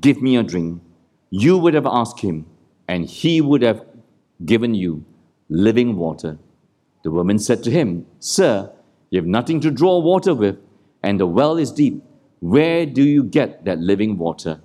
Give 0.00 0.22
me 0.22 0.36
a 0.36 0.42
drink, 0.42 0.82
you 1.30 1.58
would 1.58 1.74
have 1.74 1.86
asked 1.86 2.20
him, 2.20 2.46
and 2.88 3.04
he 3.04 3.40
would 3.40 3.62
have 3.62 3.84
given 4.44 4.74
you 4.74 5.04
living 5.48 5.96
water. 5.96 6.38
The 7.04 7.10
woman 7.10 7.38
said 7.38 7.62
to 7.64 7.70
him, 7.70 8.06
Sir, 8.18 8.72
you 9.10 9.20
have 9.20 9.26
nothing 9.26 9.60
to 9.60 9.70
draw 9.70 9.98
water 9.98 10.34
with, 10.34 10.58
and 11.02 11.20
the 11.20 11.26
well 11.26 11.56
is 11.58 11.70
deep. 11.70 12.02
Where 12.40 12.86
do 12.86 13.02
you 13.02 13.22
get 13.22 13.64
that 13.64 13.78
living 13.78 14.18
water? 14.18 14.60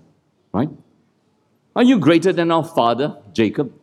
Right? 0.53 0.69
Are 1.75 1.83
you 1.83 1.99
greater 1.99 2.31
than 2.31 2.51
our 2.51 2.63
father, 2.63 3.17
Jacob? 3.33 3.73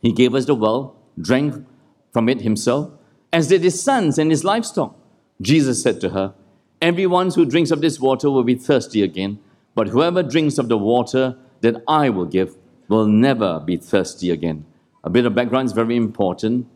He 0.00 0.12
gave 0.12 0.34
us 0.34 0.46
the 0.46 0.54
well, 0.54 0.96
drank 1.20 1.66
from 2.12 2.28
it 2.28 2.40
himself, 2.40 2.90
as 3.32 3.48
did 3.48 3.62
his 3.62 3.82
sons 3.82 4.18
and 4.18 4.30
his 4.30 4.44
livestock. 4.44 4.96
Jesus 5.40 5.82
said 5.82 6.00
to 6.00 6.10
her, 6.10 6.34
Everyone 6.80 7.30
who 7.30 7.44
drinks 7.44 7.70
of 7.70 7.80
this 7.80 8.00
water 8.00 8.30
will 8.30 8.44
be 8.44 8.54
thirsty 8.54 9.02
again, 9.02 9.40
but 9.74 9.88
whoever 9.88 10.22
drinks 10.22 10.58
of 10.58 10.68
the 10.68 10.78
water 10.78 11.36
that 11.60 11.82
I 11.86 12.08
will 12.10 12.24
give 12.24 12.56
will 12.88 13.06
never 13.06 13.60
be 13.60 13.76
thirsty 13.76 14.30
again. 14.30 14.64
A 15.04 15.10
bit 15.10 15.24
of 15.26 15.34
background 15.34 15.66
is 15.66 15.72
very 15.72 15.96
important, 15.96 16.66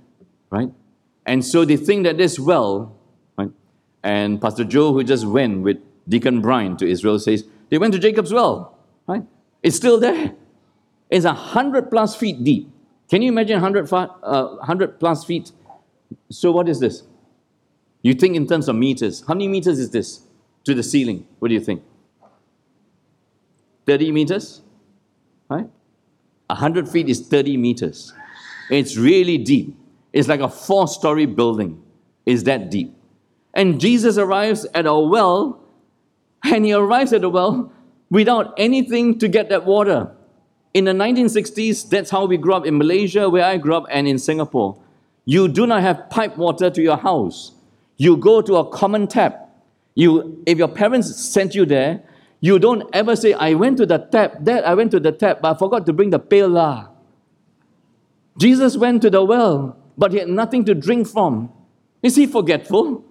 right? 0.50 0.70
And 1.26 1.44
so 1.44 1.64
they 1.64 1.76
think 1.76 2.04
that 2.04 2.18
this 2.18 2.38
well, 2.38 2.96
right? 3.36 3.50
And 4.02 4.40
Pastor 4.40 4.64
Joe, 4.64 4.92
who 4.92 5.02
just 5.04 5.26
went 5.26 5.62
with 5.62 5.78
Deacon 6.08 6.40
Brian 6.40 6.76
to 6.76 6.88
Israel, 6.88 7.18
says 7.18 7.44
they 7.70 7.78
went 7.78 7.92
to 7.94 7.98
Jacob's 7.98 8.32
well, 8.32 8.78
right? 9.06 9.24
It's 9.62 9.76
still 9.76 9.98
there. 9.98 10.34
It's 11.10 11.24
a 11.24 11.34
hundred 11.34 11.90
plus 11.90 12.16
feet 12.16 12.42
deep. 12.42 12.68
Can 13.08 13.20
you 13.22 13.28
imagine 13.28 13.60
100, 13.60 13.92
uh, 13.92 14.46
100 14.56 14.98
plus 14.98 15.24
feet? 15.24 15.52
So 16.30 16.50
what 16.50 16.68
is 16.68 16.80
this? 16.80 17.02
You 18.00 18.14
think 18.14 18.36
in 18.36 18.46
terms 18.46 18.68
of 18.68 18.76
meters. 18.76 19.22
How 19.26 19.34
many 19.34 19.48
meters 19.48 19.78
is 19.78 19.90
this 19.90 20.22
to 20.64 20.74
the 20.74 20.82
ceiling? 20.82 21.26
What 21.38 21.48
do 21.48 21.54
you 21.54 21.60
think? 21.60 21.82
30 23.86 24.12
meters? 24.12 24.62
Right? 25.48 25.68
100 26.52 26.88
feet 26.88 27.08
is 27.08 27.20
30 27.26 27.56
meters. 27.56 28.12
It's 28.70 28.96
really 28.96 29.38
deep. 29.38 29.76
It's 30.12 30.28
like 30.28 30.40
a 30.40 30.48
four 30.48 30.86
story 30.86 31.26
building, 31.26 31.82
is 32.26 32.44
that 32.44 32.70
deep. 32.70 32.94
And 33.54 33.80
Jesus 33.80 34.18
arrives 34.18 34.66
at 34.74 34.86
a 34.86 34.94
well, 34.94 35.60
and 36.44 36.64
he 36.64 36.72
arrives 36.72 37.12
at 37.12 37.22
the 37.22 37.30
well 37.30 37.72
without 38.10 38.54
anything 38.56 39.18
to 39.18 39.28
get 39.28 39.48
that 39.48 39.64
water. 39.64 40.10
In 40.74 40.84
the 40.84 40.92
1960s, 40.92 41.88
that's 41.88 42.10
how 42.10 42.24
we 42.24 42.36
grew 42.36 42.54
up 42.54 42.66
in 42.66 42.78
Malaysia, 42.78 43.28
where 43.28 43.44
I 43.44 43.58
grew 43.58 43.74
up, 43.74 43.84
and 43.90 44.08
in 44.08 44.18
Singapore. 44.18 44.78
You 45.24 45.48
do 45.48 45.66
not 45.66 45.82
have 45.82 46.10
pipe 46.10 46.36
water 46.36 46.70
to 46.70 46.82
your 46.82 46.96
house. 46.96 47.52
You 47.96 48.16
go 48.16 48.42
to 48.42 48.56
a 48.56 48.68
common 48.68 49.06
tap. 49.06 49.50
You, 49.94 50.42
if 50.46 50.58
your 50.58 50.68
parents 50.68 51.14
sent 51.14 51.54
you 51.54 51.66
there, 51.66 52.02
you 52.42 52.58
don't 52.58 52.84
ever 52.92 53.16
say, 53.16 53.32
I 53.32 53.54
went 53.54 53.78
to 53.78 53.86
the 53.86 53.96
tap, 53.96 54.42
Dad, 54.44 54.64
I 54.64 54.74
went 54.74 54.90
to 54.90 55.00
the 55.00 55.12
tap, 55.12 55.40
but 55.40 55.56
I 55.56 55.58
forgot 55.58 55.86
to 55.86 55.94
bring 55.94 56.10
the 56.10 56.18
pail. 56.18 56.50
lah." 56.50 56.88
Jesus 58.36 58.76
went 58.76 59.00
to 59.02 59.08
the 59.08 59.24
well 59.24 59.80
but 59.96 60.12
he 60.12 60.18
had 60.18 60.28
nothing 60.28 60.64
to 60.64 60.74
drink 60.74 61.06
from. 61.06 61.52
Is 62.02 62.16
he 62.16 62.26
forgetful? 62.26 63.04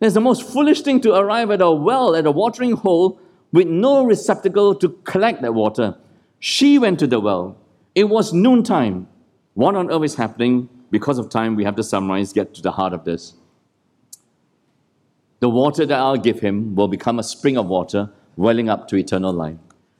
It's 0.00 0.14
the 0.14 0.20
most 0.20 0.42
foolish 0.42 0.82
thing 0.82 1.00
to 1.00 1.14
arrive 1.14 1.50
at 1.50 1.62
a 1.62 1.70
well, 1.70 2.14
at 2.14 2.26
a 2.26 2.30
watering 2.30 2.72
hole, 2.72 3.18
with 3.52 3.66
no 3.66 4.04
receptacle 4.04 4.74
to 4.76 4.90
collect 5.04 5.42
that 5.42 5.54
water. 5.54 5.96
She 6.38 6.78
went 6.78 6.98
to 6.98 7.06
the 7.06 7.18
well. 7.18 7.56
It 7.94 8.04
was 8.04 8.32
noontime. 8.32 9.08
What 9.54 9.74
on 9.74 9.90
earth 9.90 10.04
is 10.04 10.14
happening? 10.16 10.68
Because 10.90 11.18
of 11.18 11.30
time, 11.30 11.56
we 11.56 11.64
have 11.64 11.76
to 11.76 11.82
summarize, 11.82 12.32
get 12.32 12.54
to 12.54 12.62
the 12.62 12.72
heart 12.72 12.92
of 12.92 13.04
this. 13.04 13.34
The 15.40 15.48
water 15.48 15.86
that 15.86 15.98
I'll 15.98 16.16
give 16.16 16.40
him 16.40 16.74
will 16.74 16.88
become 16.88 17.18
a 17.18 17.22
spring 17.22 17.56
of 17.56 17.66
water 17.66 18.10
welling 18.36 18.68
up 18.68 18.88
to 18.88 18.96
eternal 18.96 19.32
life. 19.32 19.56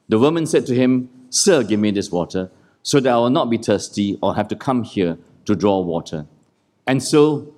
The 0.09 0.19
woman 0.19 0.47
said 0.47 0.66
to 0.66 0.75
him, 0.75 1.09
Sir, 1.31 1.62
give 1.62 1.81
me 1.81 1.90
this 1.90 2.11
water, 2.11 2.50
so 2.83 3.00
that 3.00 3.12
I 3.12 3.16
will 3.16 3.31
not 3.31 3.50
be 3.50 3.59
thirsty 3.59 4.19
or 4.23 4.37
have 4.37 4.49
to 4.49 4.57
come 4.57 4.85
here 4.85 5.19
to 5.47 5.57
draw 5.57 5.81
water. 5.81 6.26
And 6.87 7.02
so, 7.02 7.55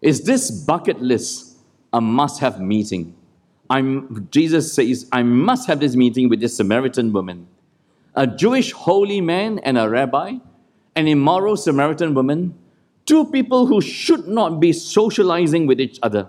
is 0.00 0.24
this 0.24 0.50
bucket 0.50 1.00
list 1.00 1.56
a 1.92 2.00
must 2.00 2.40
have 2.40 2.60
meeting? 2.60 3.14
I'm, 3.70 4.28
Jesus 4.30 4.72
says, 4.72 5.08
I 5.12 5.22
must 5.22 5.68
have 5.68 5.80
this 5.80 5.94
meeting 5.94 6.28
with 6.28 6.40
this 6.40 6.56
Samaritan 6.56 7.12
woman. 7.12 7.46
A 8.14 8.26
Jewish 8.26 8.72
holy 8.72 9.20
man 9.20 9.60
and 9.60 9.78
a 9.78 9.88
rabbi, 9.88 10.38
an 10.96 11.08
immoral 11.08 11.56
Samaritan 11.56 12.12
woman, 12.12 12.54
two 13.06 13.24
people 13.26 13.66
who 13.66 13.80
should 13.80 14.28
not 14.28 14.60
be 14.60 14.72
socializing 14.72 15.66
with 15.66 15.80
each 15.80 15.98
other, 16.02 16.28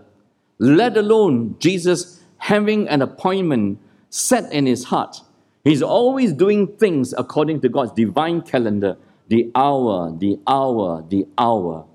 let 0.60 0.96
alone 0.96 1.56
Jesus 1.60 2.23
having 2.44 2.90
an 2.90 3.02
appointment 3.02 3.80
set 4.10 4.52
in 4.52 4.66
his 4.66 4.84
heart. 4.84 5.22
He's 5.64 5.82
always 5.82 6.34
doing 6.34 6.68
things 6.68 7.14
according 7.18 7.62
to 7.62 7.70
God's 7.70 7.94
divine 7.94 8.42
calendar 8.42 8.98
the 9.30 9.50
hour, 9.56 10.14
the 10.18 10.38
hour, 10.46 11.06
the 11.08 11.26
hour. 11.38 11.86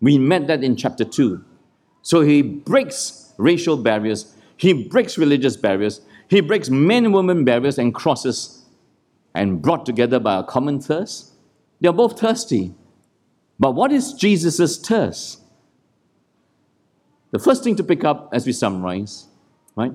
We 0.00 0.16
met 0.18 0.46
that 0.46 0.62
in 0.62 0.76
chapter 0.76 1.04
2. 1.04 1.44
So 2.02 2.20
he 2.20 2.40
breaks 2.40 3.34
racial 3.36 3.76
barriers, 3.76 4.36
he 4.56 4.72
breaks 4.72 5.18
religious 5.18 5.56
barriers, 5.56 6.00
he 6.28 6.40
breaks 6.40 6.70
men 6.70 7.10
women 7.10 7.44
barriers 7.44 7.76
and 7.76 7.92
crosses, 7.92 8.64
and 9.34 9.60
brought 9.60 9.84
together 9.84 10.20
by 10.20 10.38
a 10.38 10.44
common 10.44 10.80
thirst. 10.80 11.32
They're 11.80 11.92
both 11.92 12.20
thirsty. 12.20 12.72
But 13.58 13.72
what 13.72 13.90
is 13.90 14.12
Jesus' 14.12 14.78
thirst? 14.78 15.40
The 17.32 17.40
first 17.40 17.64
thing 17.64 17.74
to 17.74 17.82
pick 17.82 18.04
up 18.04 18.30
as 18.32 18.46
we 18.46 18.52
summarize, 18.52 19.26
right? 19.76 19.92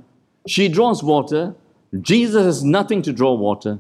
She 0.48 0.68
draws 0.68 1.04
water. 1.04 1.56
Jesus 2.00 2.46
has 2.46 2.64
nothing 2.64 3.02
to 3.02 3.12
draw 3.12 3.34
water. 3.34 3.80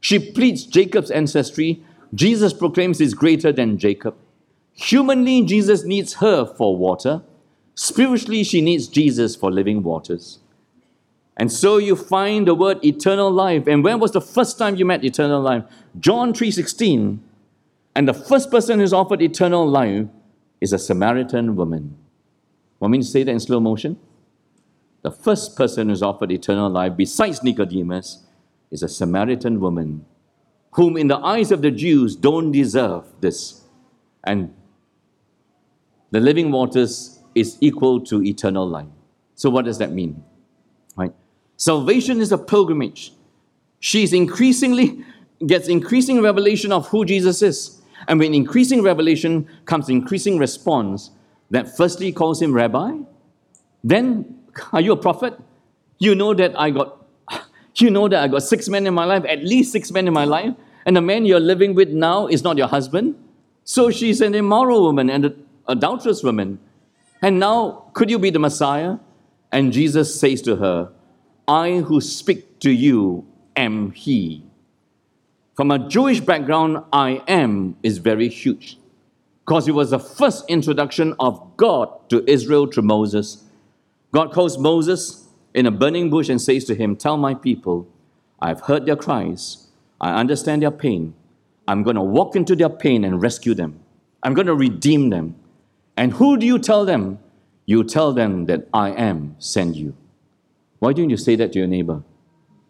She 0.00 0.18
pleads 0.18 0.64
Jacob's 0.64 1.10
ancestry 1.10 1.82
Jesus 2.14 2.52
proclaims 2.52 2.98
he's 2.98 3.14
greater 3.14 3.52
than 3.52 3.78
Jacob. 3.78 4.14
Humanly, 4.74 5.44
Jesus 5.44 5.84
needs 5.84 6.14
her 6.14 6.44
for 6.44 6.76
water. 6.76 7.22
Spiritually, 7.74 8.44
she 8.44 8.60
needs 8.60 8.86
Jesus 8.86 9.34
for 9.34 9.50
living 9.50 9.82
waters. 9.82 10.38
And 11.36 11.50
so 11.50 11.78
you 11.78 11.96
find 11.96 12.46
the 12.46 12.54
word 12.54 12.84
eternal 12.84 13.30
life. 13.30 13.66
And 13.66 13.82
when 13.82 13.98
was 13.98 14.12
the 14.12 14.20
first 14.20 14.58
time 14.58 14.76
you 14.76 14.84
met 14.84 15.04
eternal 15.04 15.40
life? 15.40 15.64
John 15.98 16.34
3:16. 16.34 17.20
And 17.94 18.08
the 18.08 18.14
first 18.14 18.50
person 18.50 18.78
who's 18.78 18.92
offered 18.92 19.22
eternal 19.22 19.66
life 19.66 20.06
is 20.60 20.72
a 20.72 20.78
Samaritan 20.78 21.56
woman. 21.56 21.96
Want 22.80 22.92
me 22.92 22.98
to 22.98 23.04
say 23.04 23.22
that 23.22 23.30
in 23.30 23.40
slow 23.40 23.60
motion? 23.60 23.98
The 25.02 25.10
first 25.10 25.56
person 25.56 25.88
who's 25.88 26.02
offered 26.02 26.30
eternal 26.30 26.70
life, 26.70 26.96
besides 26.96 27.42
Nicodemus, 27.42 28.24
is 28.70 28.82
a 28.82 28.88
Samaritan 28.88 29.60
woman 29.60 30.06
whom 30.72 30.96
in 30.96 31.08
the 31.08 31.18
eyes 31.18 31.52
of 31.52 31.60
the 31.60 31.70
Jews 31.70 32.16
don't 32.16 32.50
deserve 32.50 33.04
this. 33.20 33.62
And 34.24 34.54
the 36.10 36.20
living 36.20 36.50
waters 36.50 37.20
is 37.34 37.58
equal 37.60 38.00
to 38.02 38.22
eternal 38.22 38.66
life. 38.66 38.86
So, 39.34 39.50
what 39.50 39.64
does 39.64 39.78
that 39.78 39.92
mean? 39.92 40.22
Right? 40.96 41.12
Salvation 41.56 42.20
is 42.20 42.32
a 42.32 42.38
pilgrimage. 42.38 43.12
She's 43.80 44.12
increasingly 44.12 45.04
gets 45.46 45.68
increasing 45.68 46.22
revelation 46.22 46.72
of 46.72 46.88
who 46.88 47.04
Jesus 47.04 47.42
is. 47.42 47.80
And 48.08 48.18
with 48.18 48.32
increasing 48.32 48.82
revelation 48.82 49.48
comes 49.64 49.88
increasing 49.88 50.38
response 50.38 51.10
that 51.50 51.76
firstly 51.76 52.12
calls 52.12 52.40
him 52.40 52.52
rabbi. 52.52 52.98
Then, 53.84 54.41
are 54.72 54.80
you 54.80 54.92
a 54.92 54.96
prophet? 54.96 55.38
You 55.98 56.14
know 56.14 56.34
that 56.34 56.58
I 56.58 56.70
got 56.70 57.04
you 57.76 57.90
know 57.90 58.08
that 58.08 58.22
I 58.22 58.28
got 58.28 58.42
six 58.42 58.68
men 58.68 58.86
in 58.86 58.94
my 58.94 59.04
life, 59.04 59.24
at 59.28 59.44
least 59.44 59.72
six 59.72 59.90
men 59.90 60.06
in 60.06 60.12
my 60.12 60.24
life, 60.24 60.54
and 60.86 60.96
the 60.96 61.00
man 61.00 61.24
you're 61.24 61.40
living 61.40 61.74
with 61.74 61.90
now 61.90 62.26
is 62.26 62.42
not 62.42 62.56
your 62.56 62.68
husband. 62.68 63.16
So 63.64 63.90
she's 63.90 64.20
an 64.20 64.34
immoral 64.34 64.82
woman 64.82 65.08
and 65.08 65.24
an 65.24 65.46
adulterous 65.68 66.22
woman. 66.22 66.58
And 67.20 67.38
now, 67.38 67.90
could 67.92 68.10
you 68.10 68.18
be 68.18 68.30
the 68.30 68.40
Messiah? 68.40 68.96
And 69.52 69.72
Jesus 69.72 70.18
says 70.18 70.42
to 70.42 70.56
her, 70.56 70.90
I 71.46 71.78
who 71.78 72.00
speak 72.00 72.58
to 72.60 72.70
you 72.70 73.24
am 73.54 73.92
He. 73.92 74.44
From 75.54 75.70
a 75.70 75.78
Jewish 75.88 76.20
background, 76.20 76.82
I 76.92 77.22
am 77.28 77.76
is 77.82 77.98
very 77.98 78.28
huge 78.28 78.78
because 79.44 79.68
it 79.68 79.72
was 79.72 79.90
the 79.90 79.98
first 79.98 80.44
introduction 80.48 81.14
of 81.20 81.56
God 81.56 82.08
to 82.08 82.24
Israel 82.30 82.66
through 82.66 82.84
Moses. 82.84 83.44
God 84.12 84.32
calls 84.32 84.58
Moses 84.58 85.26
in 85.54 85.66
a 85.66 85.70
burning 85.70 86.10
bush 86.10 86.28
and 86.28 86.40
says 86.40 86.64
to 86.66 86.74
him, 86.74 86.96
Tell 86.96 87.16
my 87.16 87.34
people, 87.34 87.88
I've 88.40 88.60
heard 88.60 88.86
their 88.86 88.96
cries, 88.96 89.68
I 90.00 90.18
understand 90.18 90.62
their 90.62 90.70
pain. 90.70 91.14
I'm 91.66 91.82
going 91.82 91.96
to 91.96 92.02
walk 92.02 92.36
into 92.36 92.54
their 92.54 92.68
pain 92.68 93.04
and 93.04 93.22
rescue 93.22 93.54
them. 93.54 93.80
I'm 94.22 94.34
going 94.34 94.48
to 94.48 94.54
redeem 94.54 95.10
them. 95.10 95.36
And 95.96 96.12
who 96.12 96.36
do 96.36 96.44
you 96.44 96.58
tell 96.58 96.84
them? 96.84 97.18
You 97.66 97.84
tell 97.84 98.12
them 98.12 98.46
that 98.46 98.68
I 98.74 98.90
am 98.90 99.36
send 99.38 99.76
you. 99.76 99.96
Why 100.80 100.92
don't 100.92 101.08
you 101.08 101.16
say 101.16 101.36
that 101.36 101.52
to 101.52 101.60
your 101.60 101.68
neighbor? 101.68 102.02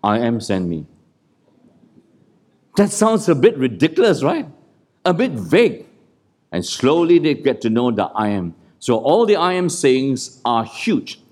I 0.05 0.19
am 0.19 0.41
send 0.41 0.69
me. 0.69 0.87
That 2.77 2.91
sounds 2.91 3.29
a 3.29 3.35
bit 3.35 3.57
ridiculous, 3.57 4.23
right? 4.23 4.47
A 5.05 5.15
bit 5.15 5.33
vague. 5.33 5.87
And 6.53 6.65
slowly 6.65 7.19
they 7.19 7.35
get 7.35 7.63
to 7.63 7.71
know 7.71 7.91
the 7.91 8.05
I 8.05 8.29
am. 8.29 8.55
So 8.79 8.99
all 8.99 9.25
the 9.25 9.37
I 9.37 9.55
am 9.55 9.69
sayings 9.69 10.41
are 10.45 10.65
huge. 10.65 11.23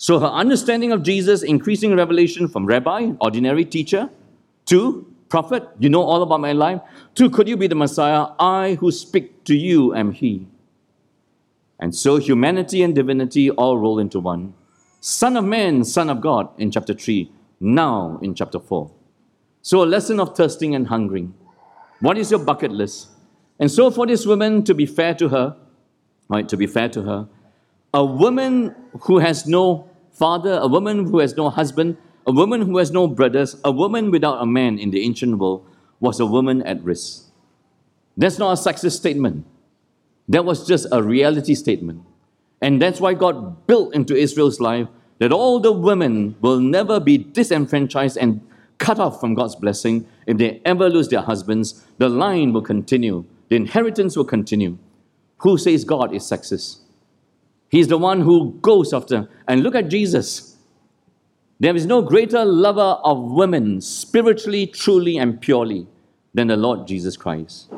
So 0.00 0.18
her 0.18 0.28
understanding 0.28 0.92
of 0.92 1.02
Jesus, 1.02 1.42
increasing 1.42 1.94
revelation 1.94 2.48
from 2.48 2.64
rabbi, 2.64 3.12
ordinary 3.20 3.66
teacher, 3.66 4.08
to 4.64 5.06
prophet, 5.28 5.68
you 5.78 5.90
know 5.90 6.00
all 6.00 6.22
about 6.22 6.40
my 6.40 6.52
life, 6.52 6.80
to 7.16 7.28
could 7.28 7.46
you 7.46 7.58
be 7.58 7.66
the 7.66 7.74
Messiah? 7.74 8.28
I 8.38 8.78
who 8.80 8.92
speak 8.92 9.44
to 9.44 9.54
you 9.54 9.94
am 9.94 10.12
he. 10.12 10.46
And 11.78 11.94
so 11.94 12.16
humanity 12.16 12.82
and 12.82 12.94
divinity 12.94 13.50
all 13.50 13.76
roll 13.76 13.98
into 13.98 14.20
one. 14.20 14.54
Son 15.00 15.36
of 15.36 15.44
man, 15.44 15.84
Son 15.84 16.08
of 16.08 16.22
God 16.22 16.48
in 16.56 16.70
chapter 16.70 16.94
3, 16.94 17.30
now 17.60 18.18
in 18.22 18.34
chapter 18.34 18.58
4. 18.58 18.90
So 19.60 19.82
a 19.82 19.84
lesson 19.84 20.18
of 20.18 20.34
thirsting 20.34 20.74
and 20.74 20.88
hungering. 20.88 21.34
What 22.00 22.16
is 22.16 22.30
your 22.30 22.40
bucket 22.40 22.70
list? 22.70 23.08
And 23.58 23.70
so 23.70 23.90
for 23.90 24.06
this 24.06 24.24
woman 24.24 24.64
to 24.64 24.72
be 24.72 24.86
fair 24.86 25.12
to 25.16 25.28
her, 25.28 25.58
right, 26.30 26.48
to 26.48 26.56
be 26.56 26.66
fair 26.66 26.88
to 26.88 27.02
her, 27.02 27.28
a 27.92 28.02
woman 28.02 28.74
who 29.02 29.18
has 29.18 29.46
no 29.46 29.89
father, 30.20 30.58
a 30.60 30.68
woman 30.68 31.06
who 31.06 31.18
has 31.18 31.34
no 31.34 31.48
husband, 31.48 31.96
a 32.26 32.32
woman 32.32 32.60
who 32.60 32.76
has 32.76 32.90
no 32.90 33.08
brothers, 33.08 33.56
a 33.64 33.72
woman 33.72 34.10
without 34.10 34.42
a 34.42 34.44
man 34.44 34.78
in 34.78 34.90
the 34.90 35.02
ancient 35.02 35.38
world 35.38 35.66
was 35.98 36.20
a 36.20 36.26
woman 36.26 36.60
at 36.64 36.84
risk. 36.84 37.24
That's 38.18 38.38
not 38.38 38.52
a 38.52 38.60
sexist 38.60 38.96
statement. 38.96 39.46
That 40.28 40.44
was 40.44 40.66
just 40.66 40.86
a 40.92 41.02
reality 41.02 41.54
statement. 41.54 42.02
And 42.60 42.82
that's 42.82 43.00
why 43.00 43.14
God 43.14 43.66
built 43.66 43.94
into 43.94 44.14
Israel's 44.14 44.60
life 44.60 44.88
that 45.20 45.32
all 45.32 45.58
the 45.58 45.72
women 45.72 46.36
will 46.42 46.60
never 46.60 47.00
be 47.00 47.16
disenfranchised 47.16 48.18
and 48.18 48.46
cut 48.76 48.98
off 48.98 49.20
from 49.20 49.34
God's 49.34 49.56
blessing. 49.56 50.06
If 50.26 50.36
they 50.36 50.60
ever 50.66 50.90
lose 50.90 51.08
their 51.08 51.22
husbands, 51.22 51.86
the 51.96 52.10
line 52.10 52.52
will 52.52 52.62
continue, 52.62 53.24
the 53.48 53.56
inheritance 53.56 54.18
will 54.18 54.26
continue. 54.26 54.76
Who 55.38 55.56
says 55.56 55.84
God 55.84 56.14
is 56.14 56.24
sexist? 56.24 56.80
He's 57.70 57.88
the 57.88 57.98
one 57.98 58.20
who 58.20 58.58
goes 58.60 58.92
after. 58.92 59.28
And 59.48 59.62
look 59.62 59.74
at 59.74 59.88
Jesus. 59.88 60.56
There 61.60 61.76
is 61.76 61.86
no 61.86 62.02
greater 62.02 62.44
lover 62.44 62.98
of 63.04 63.22
women, 63.22 63.80
spiritually, 63.80 64.66
truly, 64.66 65.16
and 65.16 65.40
purely, 65.40 65.86
than 66.34 66.48
the 66.48 66.56
Lord 66.56 66.86
Jesus 66.86 67.16
Christ. 67.16 67.70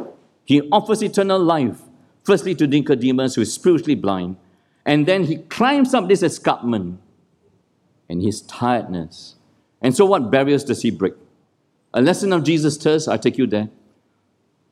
He 0.44 0.62
offers 0.70 1.02
eternal 1.02 1.38
life, 1.38 1.80
firstly 2.24 2.54
to 2.56 2.66
Nicodemus, 2.66 3.34
who 3.34 3.42
is 3.42 3.52
spiritually 3.52 3.94
blind, 3.94 4.36
and 4.86 5.06
then 5.06 5.24
he 5.24 5.36
climbs 5.36 5.94
up 5.94 6.08
this 6.08 6.22
escarpment 6.22 7.00
and 8.08 8.22
his 8.22 8.40
tiredness. 8.42 9.36
And 9.80 9.94
so, 9.94 10.06
what 10.06 10.30
barriers 10.30 10.64
does 10.64 10.82
he 10.82 10.90
break? 10.90 11.14
A 11.92 12.00
lesson 12.00 12.32
of 12.32 12.44
Jesus' 12.44 12.76
thirst, 12.76 13.08
I 13.08 13.16
take 13.16 13.36
you 13.36 13.46
there. 13.46 13.68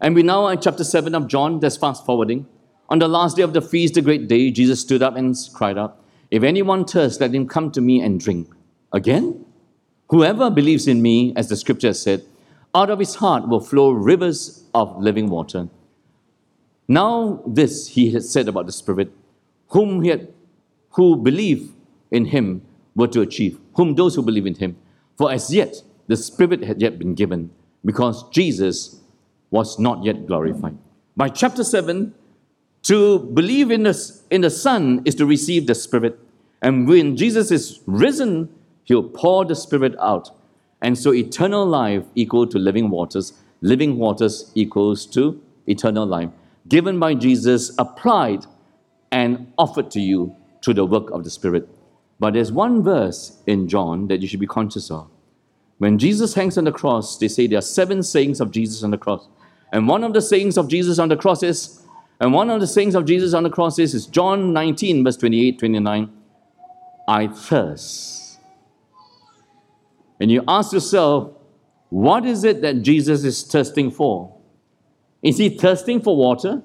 And 0.00 0.14
we 0.14 0.22
now 0.22 0.46
are 0.46 0.52
in 0.52 0.60
chapter 0.60 0.84
7 0.84 1.14
of 1.14 1.26
John, 1.26 1.60
that's 1.60 1.76
fast 1.76 2.06
forwarding. 2.06 2.46
On 2.90 2.98
the 2.98 3.06
last 3.06 3.36
day 3.36 3.42
of 3.42 3.52
the 3.52 3.62
feast, 3.62 3.94
the 3.94 4.02
great 4.02 4.26
day, 4.26 4.50
Jesus 4.50 4.80
stood 4.80 5.00
up 5.00 5.16
and 5.16 5.36
cried 5.54 5.78
out, 5.78 6.02
If 6.30 6.42
anyone 6.42 6.84
thirsts, 6.84 7.20
let 7.20 7.32
him 7.32 7.46
come 7.46 7.70
to 7.70 7.80
me 7.80 8.00
and 8.00 8.18
drink. 8.18 8.48
Again, 8.92 9.44
whoever 10.08 10.50
believes 10.50 10.88
in 10.88 11.00
me, 11.00 11.32
as 11.36 11.48
the 11.48 11.56
scripture 11.56 11.94
said, 11.94 12.24
out 12.74 12.90
of 12.90 12.98
his 12.98 13.16
heart 13.16 13.48
will 13.48 13.60
flow 13.60 13.92
rivers 13.92 14.64
of 14.74 15.00
living 15.00 15.30
water. 15.30 15.68
Now, 16.88 17.42
this 17.46 17.88
he 17.88 18.10
had 18.10 18.24
said 18.24 18.48
about 18.48 18.66
the 18.66 18.72
Spirit, 18.72 19.12
whom 19.68 20.02
he 20.02 20.10
had, 20.10 20.32
who 20.90 21.14
believe 21.14 21.72
in 22.10 22.26
him 22.26 22.62
were 22.96 23.06
to 23.08 23.20
achieve, 23.20 23.60
whom 23.76 23.94
those 23.94 24.16
who 24.16 24.22
believe 24.22 24.46
in 24.46 24.56
him. 24.56 24.76
For 25.16 25.30
as 25.30 25.54
yet 25.54 25.82
the 26.08 26.16
Spirit 26.16 26.64
had 26.64 26.80
yet 26.80 26.98
been 26.98 27.14
given, 27.14 27.50
because 27.84 28.28
Jesus 28.30 29.00
was 29.50 29.78
not 29.78 30.04
yet 30.04 30.26
glorified. 30.26 30.76
By 31.16 31.28
chapter 31.28 31.62
7, 31.62 32.14
to 32.82 33.18
believe 33.18 33.70
in 33.70 33.82
the, 33.82 34.20
in 34.30 34.40
the 34.40 34.50
Son 34.50 35.02
is 35.04 35.14
to 35.16 35.26
receive 35.26 35.66
the 35.66 35.74
Spirit. 35.74 36.18
And 36.62 36.88
when 36.88 37.16
Jesus 37.16 37.50
is 37.50 37.80
risen, 37.86 38.48
He'll 38.84 39.02
pour 39.02 39.44
the 39.44 39.54
Spirit 39.54 39.94
out. 40.00 40.30
And 40.82 40.98
so 40.98 41.12
eternal 41.12 41.66
life 41.66 42.04
equal 42.14 42.46
to 42.46 42.58
living 42.58 42.90
waters. 42.90 43.34
Living 43.60 43.98
waters 43.98 44.50
equals 44.54 45.04
to 45.06 45.40
eternal 45.66 46.06
life. 46.06 46.30
Given 46.68 46.98
by 46.98 47.14
Jesus, 47.14 47.72
applied 47.78 48.46
and 49.12 49.52
offered 49.58 49.90
to 49.92 50.00
you 50.00 50.34
through 50.64 50.74
the 50.74 50.86
work 50.86 51.10
of 51.10 51.24
the 51.24 51.30
Spirit. 51.30 51.68
But 52.18 52.34
there's 52.34 52.52
one 52.52 52.82
verse 52.82 53.38
in 53.46 53.68
John 53.68 54.08
that 54.08 54.20
you 54.20 54.28
should 54.28 54.40
be 54.40 54.46
conscious 54.46 54.90
of. 54.90 55.08
When 55.78 55.98
Jesus 55.98 56.34
hangs 56.34 56.58
on 56.58 56.64
the 56.64 56.72
cross, 56.72 57.16
they 57.18 57.28
say 57.28 57.46
there 57.46 57.58
are 57.58 57.62
seven 57.62 58.02
sayings 58.02 58.40
of 58.40 58.50
Jesus 58.50 58.82
on 58.82 58.90
the 58.90 58.98
cross. 58.98 59.26
And 59.72 59.88
one 59.88 60.04
of 60.04 60.12
the 60.12 60.20
sayings 60.20 60.58
of 60.58 60.68
Jesus 60.68 60.98
on 60.98 61.08
the 61.08 61.16
cross 61.16 61.42
is, 61.42 61.79
and 62.20 62.32
one 62.32 62.50
of 62.50 62.60
the 62.60 62.66
sayings 62.66 62.94
of 62.94 63.06
Jesus 63.06 63.34
on 63.34 63.42
the 63.42 63.50
cross 63.50 63.78
is, 63.78 63.94
is 63.94 64.06
John 64.06 64.52
19, 64.52 65.02
verse 65.02 65.16
28, 65.16 65.58
29. 65.58 66.12
I 67.08 67.26
thirst 67.26 68.20
and 70.20 70.30
you 70.30 70.44
ask 70.46 70.72
yourself, 70.72 71.32
what 71.88 72.26
is 72.26 72.44
it 72.44 72.60
that 72.60 72.82
Jesus 72.82 73.24
is 73.24 73.42
thirsting 73.42 73.90
for? 73.90 74.36
Is 75.22 75.38
he 75.38 75.48
thirsting 75.48 76.00
for 76.00 76.14
water? 76.14 76.62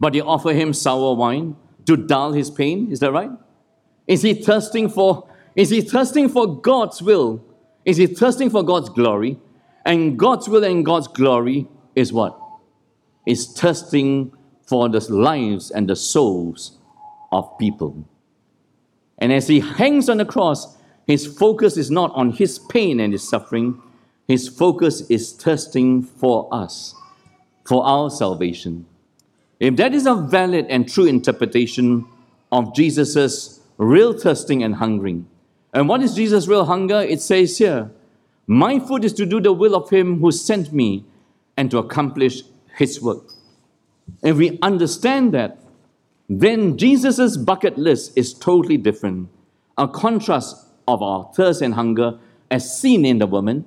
But 0.00 0.14
you 0.14 0.24
offer 0.24 0.52
him 0.52 0.74
sour 0.74 1.14
wine 1.14 1.56
to 1.86 1.96
dull 1.96 2.32
his 2.32 2.50
pain? 2.50 2.90
Is 2.90 3.00
that 3.00 3.12
right? 3.12 3.30
Is 4.06 4.22
he 4.22 4.34
thirsting 4.34 4.90
for 4.90 5.30
is 5.54 5.70
he 5.70 5.80
thirsting 5.80 6.28
for 6.28 6.60
God's 6.60 7.00
will? 7.00 7.44
Is 7.84 7.96
he 7.96 8.08
thirsting 8.08 8.50
for 8.50 8.64
God's 8.64 8.88
glory? 8.88 9.38
And 9.86 10.18
God's 10.18 10.48
will 10.48 10.64
and 10.64 10.84
God's 10.84 11.06
glory 11.06 11.68
is 11.94 12.12
what? 12.12 12.36
Is 13.26 13.46
thirsting 13.46 14.32
for 14.66 14.88
the 14.88 15.00
lives 15.12 15.70
and 15.70 15.88
the 15.88 15.96
souls 15.96 16.78
of 17.32 17.58
people. 17.58 18.06
And 19.18 19.32
as 19.32 19.48
he 19.48 19.60
hangs 19.60 20.08
on 20.08 20.18
the 20.18 20.24
cross, 20.24 20.76
his 21.06 21.26
focus 21.26 21.76
is 21.76 21.90
not 21.90 22.12
on 22.14 22.30
his 22.30 22.58
pain 22.58 23.00
and 23.00 23.12
his 23.12 23.28
suffering. 23.28 23.80
His 24.26 24.48
focus 24.48 25.02
is 25.10 25.32
thirsting 25.32 26.02
for 26.02 26.48
us, 26.52 26.94
for 27.64 27.84
our 27.84 28.10
salvation. 28.10 28.86
If 29.60 29.76
that 29.76 29.94
is 29.94 30.06
a 30.06 30.14
valid 30.14 30.66
and 30.68 30.88
true 30.88 31.04
interpretation 31.04 32.06
of 32.50 32.74
Jesus' 32.74 33.60
real 33.76 34.12
thirsting 34.12 34.62
and 34.62 34.76
hungering, 34.76 35.26
and 35.72 35.88
what 35.88 36.02
is 36.02 36.14
Jesus' 36.14 36.46
real 36.46 36.64
hunger? 36.64 37.00
It 37.00 37.20
says 37.20 37.58
here, 37.58 37.90
My 38.46 38.78
food 38.78 39.04
is 39.04 39.12
to 39.14 39.26
do 39.26 39.40
the 39.40 39.52
will 39.52 39.74
of 39.74 39.90
him 39.90 40.20
who 40.20 40.30
sent 40.30 40.72
me 40.72 41.04
and 41.56 41.70
to 41.70 41.78
accomplish 41.78 42.42
his 42.76 43.00
work. 43.00 43.24
If 44.22 44.36
we 44.36 44.58
understand 44.62 45.32
that, 45.34 45.58
then 46.28 46.76
Jesus' 46.76 47.36
bucket 47.36 47.78
list 47.78 48.12
is 48.16 48.34
totally 48.34 48.76
different. 48.76 49.28
A 49.76 49.88
contrast 49.88 50.56
of 50.86 51.02
our 51.02 51.30
thirst 51.34 51.62
and 51.62 51.74
hunger 51.74 52.18
as 52.50 52.78
seen 52.78 53.04
in 53.04 53.18
the 53.18 53.26
woman, 53.26 53.64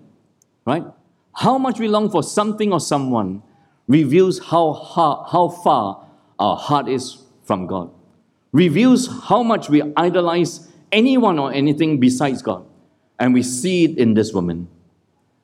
right? 0.66 0.86
How 1.34 1.58
much 1.58 1.80
we 1.80 1.88
long 1.88 2.10
for 2.10 2.24
something 2.24 2.72
or 2.72 2.80
someone 2.80 3.44
reveals 3.88 4.40
how, 4.40 4.74
how, 4.74 5.26
how 5.32 5.50
far 5.50 6.06
our 6.40 6.58
heart 6.58 6.88
is 6.88 7.24
from 7.44 7.68
God, 7.68 7.90
reveals 8.52 9.08
how 9.26 9.44
much 9.44 9.70
we 9.70 9.82
idolize 9.96 10.68
anyone 10.92 11.40
or 11.40 11.54
anything 11.54 12.00
besides 12.00 12.42
God. 12.42 12.66
And 13.20 13.34
we 13.34 13.44
see 13.44 13.86
it 13.86 13.98
in 13.98 14.14
this 14.14 14.34
woman. 14.34 14.68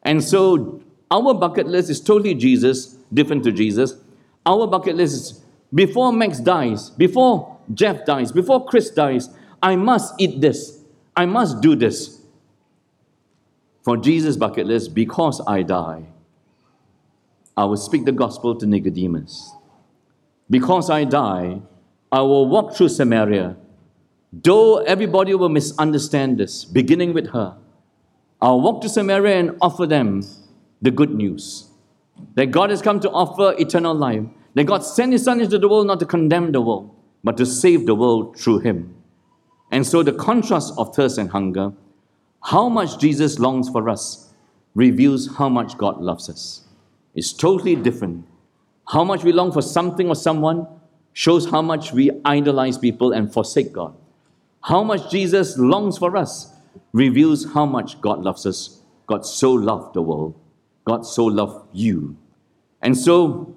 And 0.03 0.23
so 0.23 0.81
our 1.09 1.33
bucket 1.33 1.67
list 1.67 1.89
is 1.89 1.99
totally 1.99 2.35
Jesus, 2.35 2.97
different 3.13 3.43
to 3.43 3.51
Jesus. 3.51 3.95
Our 4.45 4.67
bucket 4.67 4.95
list 4.95 5.13
is 5.13 5.43
before 5.73 6.13
Max 6.13 6.39
dies, 6.39 6.89
before 6.91 7.57
Jeff 7.73 8.05
dies, 8.05 8.31
before 8.31 8.65
Chris 8.65 8.89
dies, 8.89 9.29
I 9.61 9.75
must 9.75 10.13
eat 10.19 10.41
this. 10.41 10.79
I 11.15 11.25
must 11.25 11.61
do 11.61 11.75
this 11.75 12.21
for 13.83 13.97
Jesus' 13.97 14.37
bucket 14.37 14.67
list 14.67 14.93
because 14.93 15.41
I 15.47 15.63
die. 15.63 16.05
I 17.55 17.65
will 17.65 17.77
speak 17.77 18.05
the 18.05 18.11
gospel 18.11 18.55
to 18.55 18.65
Nicodemus. 18.65 19.53
Because 20.49 20.89
I 20.89 21.03
die, 21.03 21.61
I 22.11 22.21
will 22.21 22.47
walk 22.47 22.75
through 22.75 22.89
Samaria. 22.89 23.55
Though 24.31 24.77
everybody 24.77 25.35
will 25.35 25.49
misunderstand 25.49 26.39
this, 26.39 26.65
beginning 26.65 27.13
with 27.13 27.29
her, 27.29 27.57
I'll 28.41 28.61
walk 28.61 28.81
to 28.81 28.89
Samaria 28.89 29.37
and 29.37 29.57
offer 29.61 29.85
them 29.85 30.23
the 30.81 30.91
good 30.91 31.11
news 31.11 31.69
that 32.35 32.51
God 32.51 32.69
has 32.69 32.81
come 32.81 32.99
to 33.01 33.09
offer 33.11 33.55
eternal 33.57 33.93
life, 33.93 34.23
that 34.53 34.65
God 34.65 34.83
sent 34.83 35.11
His 35.11 35.23
Son 35.23 35.41
into 35.41 35.57
the 35.57 35.67
world 35.67 35.87
not 35.87 35.99
to 35.99 36.05
condemn 36.05 36.51
the 36.51 36.61
world, 36.61 36.95
but 37.23 37.37
to 37.37 37.45
save 37.45 37.85
the 37.85 37.95
world 37.95 38.37
through 38.37 38.59
Him. 38.59 38.95
And 39.71 39.85
so, 39.85 40.03
the 40.03 40.13
contrast 40.13 40.73
of 40.77 40.95
thirst 40.95 41.17
and 41.17 41.31
hunger, 41.31 41.73
how 42.43 42.69
much 42.69 42.99
Jesus 42.99 43.39
longs 43.39 43.69
for 43.69 43.89
us, 43.89 44.33
reveals 44.75 45.35
how 45.37 45.49
much 45.49 45.77
God 45.77 46.01
loves 46.01 46.29
us. 46.29 46.65
It's 47.15 47.33
totally 47.33 47.75
different. 47.75 48.25
How 48.87 49.03
much 49.03 49.23
we 49.23 49.31
long 49.31 49.51
for 49.51 49.61
something 49.61 50.07
or 50.09 50.15
someone 50.15 50.67
shows 51.13 51.49
how 51.49 51.61
much 51.61 51.93
we 51.93 52.11
idolize 52.25 52.77
people 52.77 53.11
and 53.11 53.31
forsake 53.31 53.71
God. 53.71 53.95
How 54.63 54.83
much 54.83 55.11
Jesus 55.11 55.57
longs 55.57 55.97
for 55.97 56.17
us 56.17 56.51
reveals 56.91 57.53
how 57.53 57.65
much 57.65 58.01
God 58.01 58.23
loves 58.23 58.45
us. 58.45 58.79
God 59.07 59.25
so 59.25 59.51
loved 59.53 59.93
the 59.93 60.01
world. 60.01 60.35
God 60.85 61.05
so 61.05 61.25
loved 61.25 61.67
you. 61.73 62.17
And 62.81 62.97
so 62.97 63.55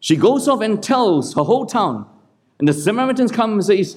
she 0.00 0.16
goes 0.16 0.48
off 0.48 0.60
and 0.60 0.82
tells 0.82 1.34
her 1.34 1.42
whole 1.42 1.66
town. 1.66 2.06
And 2.58 2.68
the 2.68 2.72
Samaritans 2.72 3.32
come 3.32 3.52
and 3.52 3.64
says, 3.64 3.96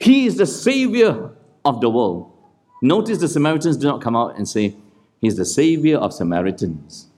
He 0.00 0.26
is 0.26 0.36
the 0.36 0.46
Savior 0.46 1.30
of 1.64 1.80
the 1.80 1.88
world. 1.88 2.32
Notice 2.80 3.18
the 3.18 3.28
Samaritans 3.28 3.76
do 3.76 3.86
not 3.86 4.00
come 4.00 4.16
out 4.16 4.36
and 4.36 4.48
say, 4.48 4.76
He's 5.20 5.36
the 5.36 5.44
Savior 5.44 5.98
of 5.98 6.12
Samaritans. 6.12 7.08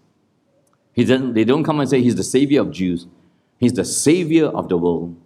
He 0.92 1.05
doesn't, 1.05 1.33
they 1.33 1.44
don't 1.44 1.64
come 1.64 1.81
and 1.81 1.88
say 1.88 2.03
He's 2.03 2.16
the 2.16 2.23
Savior 2.23 2.61
of 2.61 2.70
Jews. 2.70 3.07
He's 3.59 3.73
the 3.73 3.85
Savior 3.85 4.47
of 4.47 4.68
the 4.68 4.77
world. 4.77 5.16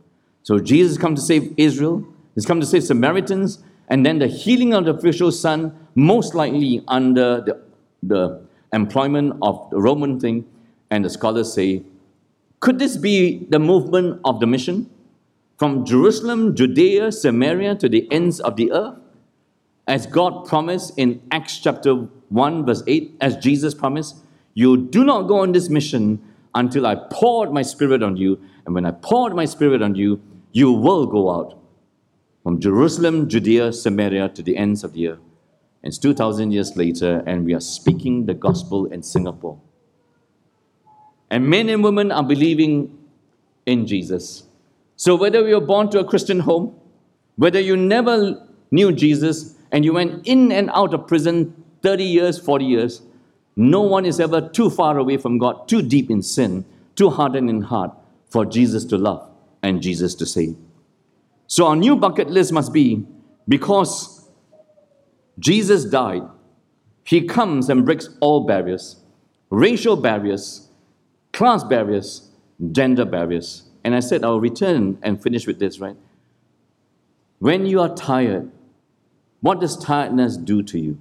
So 0.44 0.59
Jesus 0.59 0.97
come 0.97 1.14
to 1.14 1.21
save 1.21 1.55
Israel. 1.57 2.07
He's 2.35 2.47
come 2.47 2.61
to 2.61 2.66
save 2.66 2.85
Samaritans. 2.85 3.62
And 3.88 4.07
then 4.07 4.18
the 4.18 4.29
healing 4.29 4.75
of 4.75 4.85
the 4.85 4.92
official 4.92 5.33
son, 5.33 5.75
most 5.94 6.35
likely 6.35 6.85
under 6.87 7.40
the, 7.40 7.62
the 8.03 8.47
employment 8.72 9.37
of 9.42 9.68
the 9.70 9.81
Roman 9.81 10.18
thing. 10.20 10.46
And 10.90 11.04
the 11.04 11.11
scholars 11.11 11.52
say, 11.52 11.83
could 12.61 12.78
this 12.78 12.96
be 12.96 13.46
the 13.50 13.59
movement 13.59 14.20
of 14.24 14.40
the 14.40 14.46
mission? 14.46 14.90
From 15.59 15.85
Jerusalem, 15.85 16.54
Judea, 16.54 17.12
Samaria 17.12 17.74
to 17.76 17.88
the 17.88 18.11
ends 18.11 18.40
of 18.40 18.57
the 18.57 18.72
earth? 18.72 18.96
As 19.87 20.07
God 20.07 20.46
promised 20.46 20.92
in 20.96 21.22
Acts 21.31 21.59
chapter 21.59 21.94
1, 21.94 22.66
verse 22.66 22.83
8, 22.87 23.16
as 23.20 23.37
Jesus 23.37 23.74
promised, 23.74 24.16
you 24.54 24.76
do 24.76 25.04
not 25.04 25.22
go 25.22 25.40
on 25.40 25.52
this 25.52 25.68
mission 25.68 26.22
until 26.54 26.87
I 26.87 26.96
poured 27.11 27.52
my 27.52 27.62
spirit 27.62 28.02
on 28.02 28.16
you. 28.16 28.40
And 28.66 28.74
when 28.74 28.85
I 28.85 28.90
poured 28.90 29.35
my 29.35 29.44
spirit 29.44 29.81
on 29.81 29.94
you, 29.94 30.20
you 30.52 30.72
will 30.72 31.07
go 31.07 31.31
out 31.31 31.59
from 32.42 32.61
Jerusalem, 32.61 33.28
Judea, 33.28 33.72
Samaria 33.72 34.31
to 34.31 34.42
the 34.42 34.57
ends 34.57 34.83
of 34.83 34.92
the 34.92 35.09
earth. 35.09 35.27
It's 35.88 35.96
2,000 35.96 36.51
years 36.51 36.77
later, 36.77 37.24
and 37.27 37.46
we 37.46 37.55
are 37.55 37.61
speaking 37.61 38.27
the 38.27 38.35
gospel 38.35 38.85
in 38.92 39.03
Singapore. 39.03 39.59
And 41.31 41.48
men 41.48 41.70
and 41.70 41.83
women 41.83 42.12
are 42.12 42.22
believing 42.22 42.98
in 43.64 43.87
Jesus. 43.87 44.42
So, 44.96 45.16
whether 45.16 45.48
you 45.48 45.55
were 45.55 45.66
born 45.66 45.88
to 45.92 46.01
a 46.01 46.05
Christian 46.05 46.40
home, 46.40 46.79
whether 47.37 47.59
you 47.59 47.74
never 47.74 48.46
knew 48.70 48.92
Jesus 48.92 49.55
and 49.72 49.83
you 49.83 49.94
went 49.94 50.27
in 50.27 50.53
and 50.53 50.68
out 50.74 50.92
of 50.92 51.07
prison 51.07 51.55
30 51.81 52.05
years, 52.05 52.38
40 52.38 52.66
years, 52.66 53.01
no 53.57 53.81
one 53.81 54.05
is 54.05 54.20
ever 54.20 54.46
too 54.46 54.68
far 54.68 54.98
away 54.98 55.16
from 55.16 55.38
God, 55.38 55.68
too 55.68 55.81
deep 55.81 56.11
in 56.11 56.20
sin, 56.20 56.66
too 56.96 57.09
hardened 57.09 57.48
in 57.48 57.62
heart 57.62 57.92
for 58.29 58.44
Jesus 58.44 58.85
to 58.85 58.98
love 58.98 59.27
and 59.62 59.81
Jesus 59.81 60.14
to 60.16 60.27
save. 60.27 60.55
So, 61.46 61.66
our 61.66 61.77
new 61.77 61.96
bucket 61.96 62.29
list 62.29 62.53
must 62.53 62.74
be 62.74 63.07
because 63.48 64.17
Jesus 65.38 65.85
died. 65.85 66.22
He 67.05 67.27
comes 67.27 67.68
and 67.68 67.85
breaks 67.85 68.09
all 68.20 68.44
barriers 68.44 69.03
racial 69.51 69.96
barriers, 69.96 70.68
class 71.33 71.64
barriers, 71.64 72.31
gender 72.72 73.05
barriers. 73.05 73.62
And 73.85 73.94
I 73.94 74.01
said 74.01 74.24
I'll 74.24 74.40
return 74.40 74.98
and 75.03 75.22
finish 75.22 75.46
with 75.46 75.59
this, 75.59 75.79
right? 75.79 75.96
When 77.38 77.66
you 77.66 77.81
are 77.81 77.94
tired, 77.94 78.51
what 79.40 79.61
does 79.61 79.77
tiredness 79.77 80.37
do 80.37 80.62
to 80.64 80.79
you? 80.79 80.98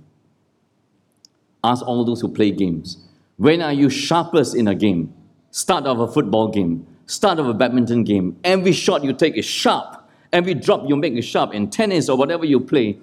Ask 1.64 1.86
all 1.86 2.06
those 2.06 2.22
who 2.22 2.30
play 2.30 2.52
games. 2.52 3.04
When 3.38 3.62
are 3.62 3.74
you 3.74 3.90
sharpest 3.90 4.56
in 4.56 4.68
a 4.68 4.76
game? 4.76 5.14
Start 5.52 5.86
of 5.86 6.00
a 6.00 6.08
football 6.08 6.50
game, 6.50 6.86
start 7.08 7.40
of 7.40 7.48
a 7.48 7.54
badminton 7.54 8.04
game. 8.04 8.38
Every 8.44 8.72
shot 8.72 9.04
you 9.04 9.14
take 9.14 9.36
is 9.36 9.46
sharp. 9.46 10.08
Every 10.32 10.54
drop 10.54 10.84
you 10.88 10.96
make 10.96 11.14
is 11.14 11.26
sharp. 11.26 11.54
In 11.54 11.70
tennis 11.70 12.10
or 12.10 12.18
whatever 12.18 12.46
you 12.46 12.60
play, 12.60 13.00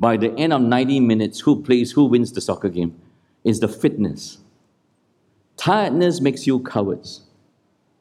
by 0.00 0.16
the 0.16 0.32
end 0.38 0.54
of 0.54 0.62
90 0.62 0.98
minutes, 1.00 1.40
who 1.40 1.62
plays, 1.62 1.92
who 1.92 2.06
wins 2.06 2.32
the 2.32 2.40
soccer 2.40 2.70
game? 2.70 2.98
Is 3.44 3.60
the 3.60 3.68
fitness. 3.68 4.38
Tiredness 5.56 6.20
makes 6.22 6.46
you 6.46 6.60
cowards. 6.60 7.22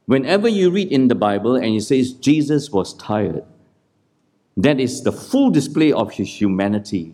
Whenever 0.05 0.47
you 0.47 0.71
read 0.71 0.91
in 0.91 1.09
the 1.09 1.15
Bible 1.15 1.55
and 1.55 1.75
it 1.75 1.81
says 1.81 2.13
Jesus 2.13 2.71
was 2.71 2.93
tired, 2.93 3.43
that 4.55 4.79
is 4.79 5.03
the 5.03 5.11
full 5.11 5.49
display 5.49 5.91
of 5.91 6.13
his 6.13 6.41
humanity. 6.41 7.13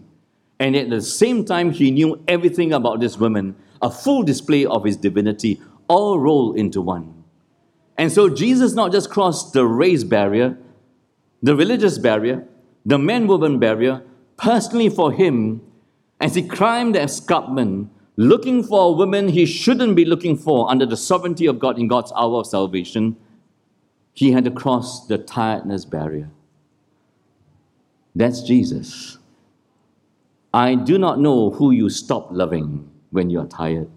And 0.59 0.75
at 0.75 0.89
the 0.89 1.01
same 1.01 1.43
time, 1.45 1.71
he 1.71 1.91
knew 1.91 2.23
everything 2.27 2.71
about 2.71 2.99
this 2.99 3.17
woman, 3.17 3.55
a 3.81 3.89
full 3.89 4.23
display 4.23 4.65
of 4.65 4.85
his 4.85 4.97
divinity, 4.97 5.59
all 5.87 6.19
rolled 6.19 6.57
into 6.57 6.79
one. 6.79 7.23
And 7.97 8.11
so 8.11 8.29
Jesus 8.29 8.73
not 8.73 8.91
just 8.91 9.09
crossed 9.09 9.53
the 9.53 9.65
race 9.65 10.03
barrier, 10.03 10.57
the 11.41 11.55
religious 11.55 11.97
barrier, 11.97 12.47
the 12.85 12.97
man 12.97 13.27
woman 13.27 13.59
barrier, 13.59 14.03
personally 14.37 14.89
for 14.89 15.11
him 15.11 15.61
as 16.19 16.35
he 16.35 16.47
climbed 16.47 16.95
the 16.95 17.01
escarpment, 17.01 17.89
looking 18.15 18.63
for 18.63 18.89
a 18.89 18.91
woman 18.91 19.27
he 19.29 19.45
shouldn't 19.45 19.95
be 19.95 20.05
looking 20.05 20.37
for 20.37 20.69
under 20.69 20.85
the 20.85 20.97
sovereignty 20.97 21.45
of 21.45 21.59
God 21.59 21.77
in 21.77 21.87
God's 21.87 22.11
hour 22.15 22.39
of 22.39 22.47
salvation, 22.47 23.17
he 24.13 24.31
had 24.31 24.45
to 24.45 24.51
cross 24.51 25.05
the 25.07 25.17
tiredness 25.17 25.83
barrier. 25.83 26.29
That's 28.15 28.41
Jesus. 28.41 29.17
I 30.53 30.75
do 30.75 30.97
not 30.97 31.19
know 31.19 31.51
who 31.51 31.71
you 31.71 31.89
stop 31.89 32.29
loving 32.31 32.89
when 33.11 33.29
you 33.29 33.41
are 33.41 33.47
tired. 33.47 33.89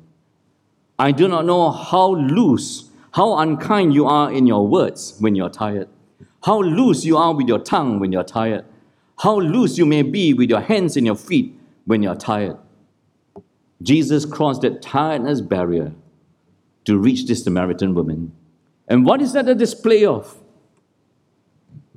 I 0.99 1.13
do 1.13 1.29
not 1.29 1.47
know 1.47 1.71
how 1.71 2.17
loose, 2.17 2.91
how 3.13 3.39
unkind 3.39 3.95
you 3.95 4.07
are 4.07 4.33
in 4.33 4.49
your 4.49 4.67
words 4.67 5.15
when 5.21 5.37
you're 5.37 5.51
tired. 5.51 5.89
How 6.43 6.61
loose 6.61 7.05
you 7.05 7.17
are 7.17 7.33
with 7.33 7.47
your 7.47 7.61
tongue 7.61 8.01
when 8.01 8.11
you're 8.11 8.25
tired 8.25 8.65
how 9.21 9.41
loose 9.41 9.79
you 9.79 9.87
may 9.87 10.03
be 10.03 10.33
with 10.33 10.49
your 10.49 10.61
hands 10.61 10.97
and 10.97 11.05
your 11.05 11.17
feet 11.17 11.55
when 11.87 12.03
you're 12.03 12.15
tired. 12.15 12.57
Jesus 13.83 14.25
crossed 14.25 14.63
that 14.63 14.83
tiredness 14.83 15.41
barrier 15.41 15.93
to 16.85 16.99
reach 16.99 17.27
this 17.27 17.45
Samaritan 17.45 17.95
woman. 17.95 18.33
And 18.89 19.05
what 19.05 19.21
is 19.21 19.33
that 19.33 19.49
a 19.49 19.55
display 19.55 20.05
of? 20.05 20.37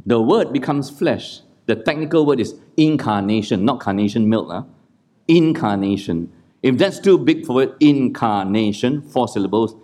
The 0.06 0.22
word 0.22 0.52
becomes 0.52 0.90
flesh. 0.90 1.42
The 1.68 1.76
technical 1.76 2.26
word 2.26 2.40
is 2.40 2.56
incarnation, 2.76 3.66
not 3.66 3.80
carnation 3.80 4.28
milk. 4.28 4.50
Huh? 4.50 4.64
Incarnation. 5.28 6.32
If 6.64 6.78
that's 6.78 7.00
too 7.00 7.18
big 7.18 7.46
for 7.46 7.64
it, 7.64 7.74
incarnation, 7.80 9.02
four 9.02 9.28
syllables, 9.28 9.76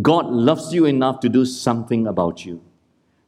God 0.00 0.30
loves 0.30 0.72
you 0.72 0.86
enough 0.86 1.20
to 1.20 1.28
do 1.28 1.44
something 1.44 2.06
about 2.06 2.44
you. 2.44 2.62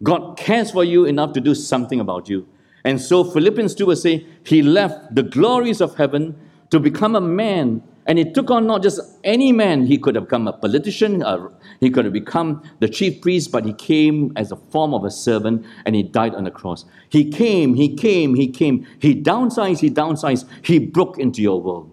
God 0.02 0.36
cares 0.36 0.70
for 0.70 0.84
you 0.84 1.04
enough 1.04 1.32
to 1.34 1.40
do 1.40 1.54
something 1.54 2.00
about 2.00 2.28
you. 2.28 2.48
And 2.86 3.00
so 3.00 3.24
Philippians 3.24 3.74
2 3.74 3.86
will 3.86 3.96
say, 3.96 4.24
He 4.44 4.62
left 4.62 5.12
the 5.16 5.24
glories 5.24 5.80
of 5.80 5.96
heaven 5.96 6.38
to 6.70 6.78
become 6.78 7.16
a 7.16 7.20
man. 7.20 7.82
And 8.06 8.16
he 8.16 8.32
took 8.32 8.48
on 8.48 8.68
not 8.68 8.84
just 8.84 9.00
any 9.24 9.50
man, 9.50 9.84
he 9.84 9.98
could 9.98 10.14
have 10.14 10.26
become 10.26 10.46
a 10.46 10.52
politician, 10.52 11.20
uh, 11.24 11.48
he 11.80 11.90
could 11.90 12.04
have 12.04 12.14
become 12.14 12.62
the 12.78 12.88
chief 12.88 13.20
priest, 13.20 13.50
but 13.50 13.64
he 13.64 13.72
came 13.72 14.32
as 14.36 14.52
a 14.52 14.56
form 14.56 14.94
of 14.94 15.04
a 15.04 15.10
servant 15.10 15.66
and 15.84 15.96
he 15.96 16.04
died 16.04 16.36
on 16.36 16.44
the 16.44 16.50
cross. 16.52 16.84
He 17.08 17.28
came, 17.28 17.74
he 17.74 17.96
came, 17.96 18.36
he 18.36 18.46
came. 18.46 18.86
He 19.00 19.20
downsized, 19.20 19.80
he 19.80 19.90
downsized, 19.90 20.48
he 20.62 20.78
broke 20.78 21.18
into 21.18 21.42
your 21.42 21.60
world. 21.60 21.90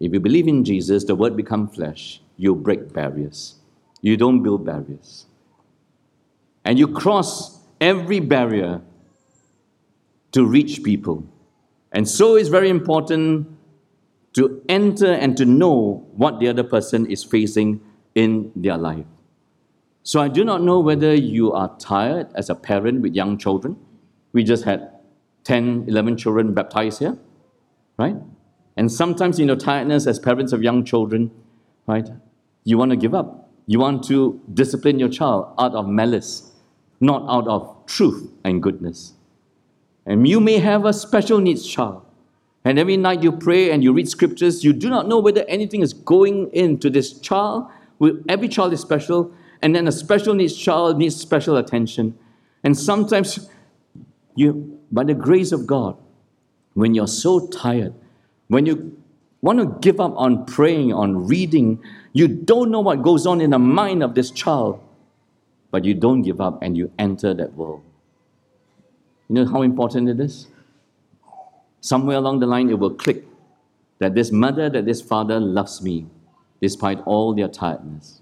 If 0.00 0.12
you 0.12 0.18
believe 0.18 0.48
in 0.48 0.64
Jesus, 0.64 1.04
the 1.04 1.14
word 1.14 1.36
become 1.36 1.68
flesh, 1.68 2.20
you 2.36 2.56
break 2.56 2.92
barriers. 2.92 3.54
You 4.00 4.16
don't 4.16 4.42
build 4.42 4.66
barriers. 4.66 5.26
And 6.64 6.80
you 6.80 6.88
cross 6.88 7.60
every 7.80 8.18
barrier 8.18 8.82
to 10.32 10.44
reach 10.44 10.82
people. 10.82 11.24
And 11.92 12.08
so 12.08 12.36
it's 12.36 12.48
very 12.48 12.68
important 12.68 13.48
to 14.34 14.62
enter 14.68 15.12
and 15.12 15.36
to 15.36 15.44
know 15.44 16.06
what 16.14 16.38
the 16.38 16.48
other 16.48 16.64
person 16.64 17.06
is 17.06 17.24
facing 17.24 17.80
in 18.14 18.52
their 18.54 18.76
life. 18.76 19.06
So 20.02 20.20
I 20.20 20.28
do 20.28 20.44
not 20.44 20.62
know 20.62 20.80
whether 20.80 21.14
you 21.14 21.52
are 21.52 21.76
tired 21.78 22.28
as 22.34 22.48
a 22.48 22.54
parent 22.54 23.02
with 23.02 23.14
young 23.14 23.36
children. 23.36 23.76
We 24.32 24.44
just 24.44 24.64
had 24.64 24.90
10, 25.44 25.84
11 25.88 26.16
children 26.16 26.54
baptized 26.54 27.00
here, 27.00 27.18
right? 27.98 28.16
And 28.76 28.92
sometimes, 28.92 29.38
you 29.38 29.46
know, 29.46 29.56
tiredness 29.56 30.06
as 30.06 30.18
parents 30.18 30.52
of 30.52 30.62
young 30.62 30.84
children, 30.84 31.30
right? 31.86 32.08
You 32.64 32.78
want 32.78 32.90
to 32.90 32.96
give 32.96 33.14
up. 33.14 33.50
You 33.66 33.80
want 33.80 34.04
to 34.04 34.40
discipline 34.54 34.98
your 34.98 35.08
child 35.08 35.52
out 35.58 35.74
of 35.74 35.86
malice, 35.86 36.52
not 37.00 37.24
out 37.28 37.46
of 37.48 37.84
truth 37.86 38.30
and 38.44 38.62
goodness. 38.62 39.14
And 40.08 40.26
you 40.26 40.40
may 40.40 40.58
have 40.58 40.86
a 40.86 40.92
special 40.92 41.38
needs 41.38 41.66
child. 41.66 42.02
And 42.64 42.78
every 42.78 42.96
night 42.96 43.22
you 43.22 43.30
pray 43.30 43.70
and 43.70 43.84
you 43.84 43.92
read 43.92 44.08
scriptures, 44.08 44.64
you 44.64 44.72
do 44.72 44.88
not 44.88 45.06
know 45.06 45.18
whether 45.20 45.44
anything 45.44 45.82
is 45.82 45.92
going 45.92 46.50
into 46.52 46.90
this 46.90 47.20
child. 47.20 47.68
Every 48.28 48.48
child 48.48 48.72
is 48.72 48.80
special, 48.80 49.32
and 49.60 49.74
then 49.74 49.86
a 49.86 49.92
special 49.92 50.34
needs 50.34 50.56
child 50.56 50.98
needs 50.98 51.16
special 51.16 51.56
attention. 51.56 52.18
And 52.64 52.76
sometimes 52.76 53.48
you, 54.34 54.80
by 54.90 55.04
the 55.04 55.14
grace 55.14 55.52
of 55.52 55.66
God, 55.66 55.96
when 56.74 56.94
you're 56.94 57.06
so 57.06 57.46
tired, 57.48 57.92
when 58.48 58.66
you 58.66 58.96
want 59.42 59.58
to 59.58 59.66
give 59.80 60.00
up 60.00 60.14
on 60.16 60.46
praying, 60.46 60.92
on 60.92 61.26
reading, 61.26 61.82
you 62.12 62.28
don't 62.28 62.70
know 62.70 62.80
what 62.80 63.02
goes 63.02 63.26
on 63.26 63.40
in 63.40 63.50
the 63.50 63.58
mind 63.58 64.02
of 64.02 64.14
this 64.14 64.30
child, 64.30 64.80
but 65.70 65.84
you 65.84 65.92
don't 65.92 66.22
give 66.22 66.40
up 66.40 66.62
and 66.62 66.76
you 66.76 66.90
enter 66.98 67.34
that 67.34 67.52
world. 67.54 67.82
You 69.28 69.34
know 69.34 69.46
how 69.46 69.62
important 69.62 70.08
it 70.08 70.20
is? 70.20 70.48
Somewhere 71.80 72.16
along 72.16 72.40
the 72.40 72.46
line, 72.46 72.70
it 72.70 72.78
will 72.78 72.94
click 72.94 73.24
that 73.98 74.14
this 74.14 74.32
mother, 74.32 74.70
that 74.70 74.86
this 74.86 75.00
father 75.00 75.38
loves 75.38 75.82
me 75.82 76.06
despite 76.60 77.00
all 77.04 77.34
their 77.34 77.48
tiredness. 77.48 78.20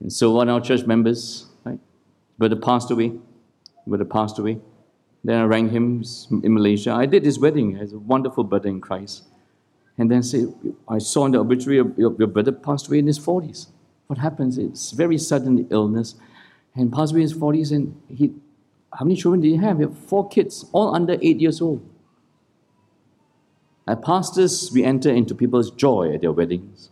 And 0.00 0.12
so, 0.12 0.32
one 0.32 0.48
of 0.48 0.54
our 0.54 0.60
church 0.60 0.86
members, 0.86 1.46
right, 1.64 1.78
brother 2.38 2.56
passed 2.56 2.90
away, 2.90 3.12
brother 3.86 4.04
passed 4.04 4.38
away. 4.38 4.58
Then 5.24 5.40
I 5.40 5.44
rang 5.44 5.70
him 5.70 6.04
in 6.42 6.52
Malaysia. 6.52 6.92
I 6.92 7.06
did 7.06 7.24
his 7.24 7.38
wedding. 7.38 7.76
He's 7.76 7.94
a 7.94 7.98
wonderful 7.98 8.44
brother 8.44 8.68
in 8.68 8.80
Christ. 8.80 9.24
And 9.96 10.10
then 10.10 10.22
say, 10.22 10.46
I 10.86 10.98
saw 10.98 11.24
in 11.24 11.32
the 11.32 11.38
obituary 11.38 11.76
your, 11.96 12.14
your 12.18 12.28
brother 12.28 12.52
passed 12.52 12.88
away 12.88 12.98
in 12.98 13.06
his 13.06 13.18
40s. 13.18 13.68
What 14.06 14.18
happens? 14.18 14.58
It's 14.58 14.90
very 14.90 15.16
sudden 15.16 15.66
illness. 15.70 16.16
And 16.74 16.92
passed 16.92 17.12
away 17.12 17.22
in 17.22 17.28
his 17.28 17.34
40s. 17.34 17.72
And 17.72 17.98
he, 18.08 18.34
how 18.98 19.04
many 19.04 19.16
children 19.16 19.40
do 19.40 19.48
you 19.48 19.60
have? 19.60 19.78
He 19.78 19.84
have 19.84 19.98
four 19.98 20.28
kids, 20.28 20.64
all 20.72 20.94
under 20.94 21.18
eight 21.20 21.40
years 21.40 21.60
old. 21.60 21.88
As 23.86 23.98
pastors, 24.02 24.70
we 24.72 24.84
enter 24.84 25.10
into 25.10 25.34
people's 25.34 25.70
joy 25.70 26.14
at 26.14 26.22
their 26.22 26.32
weddings. 26.32 26.90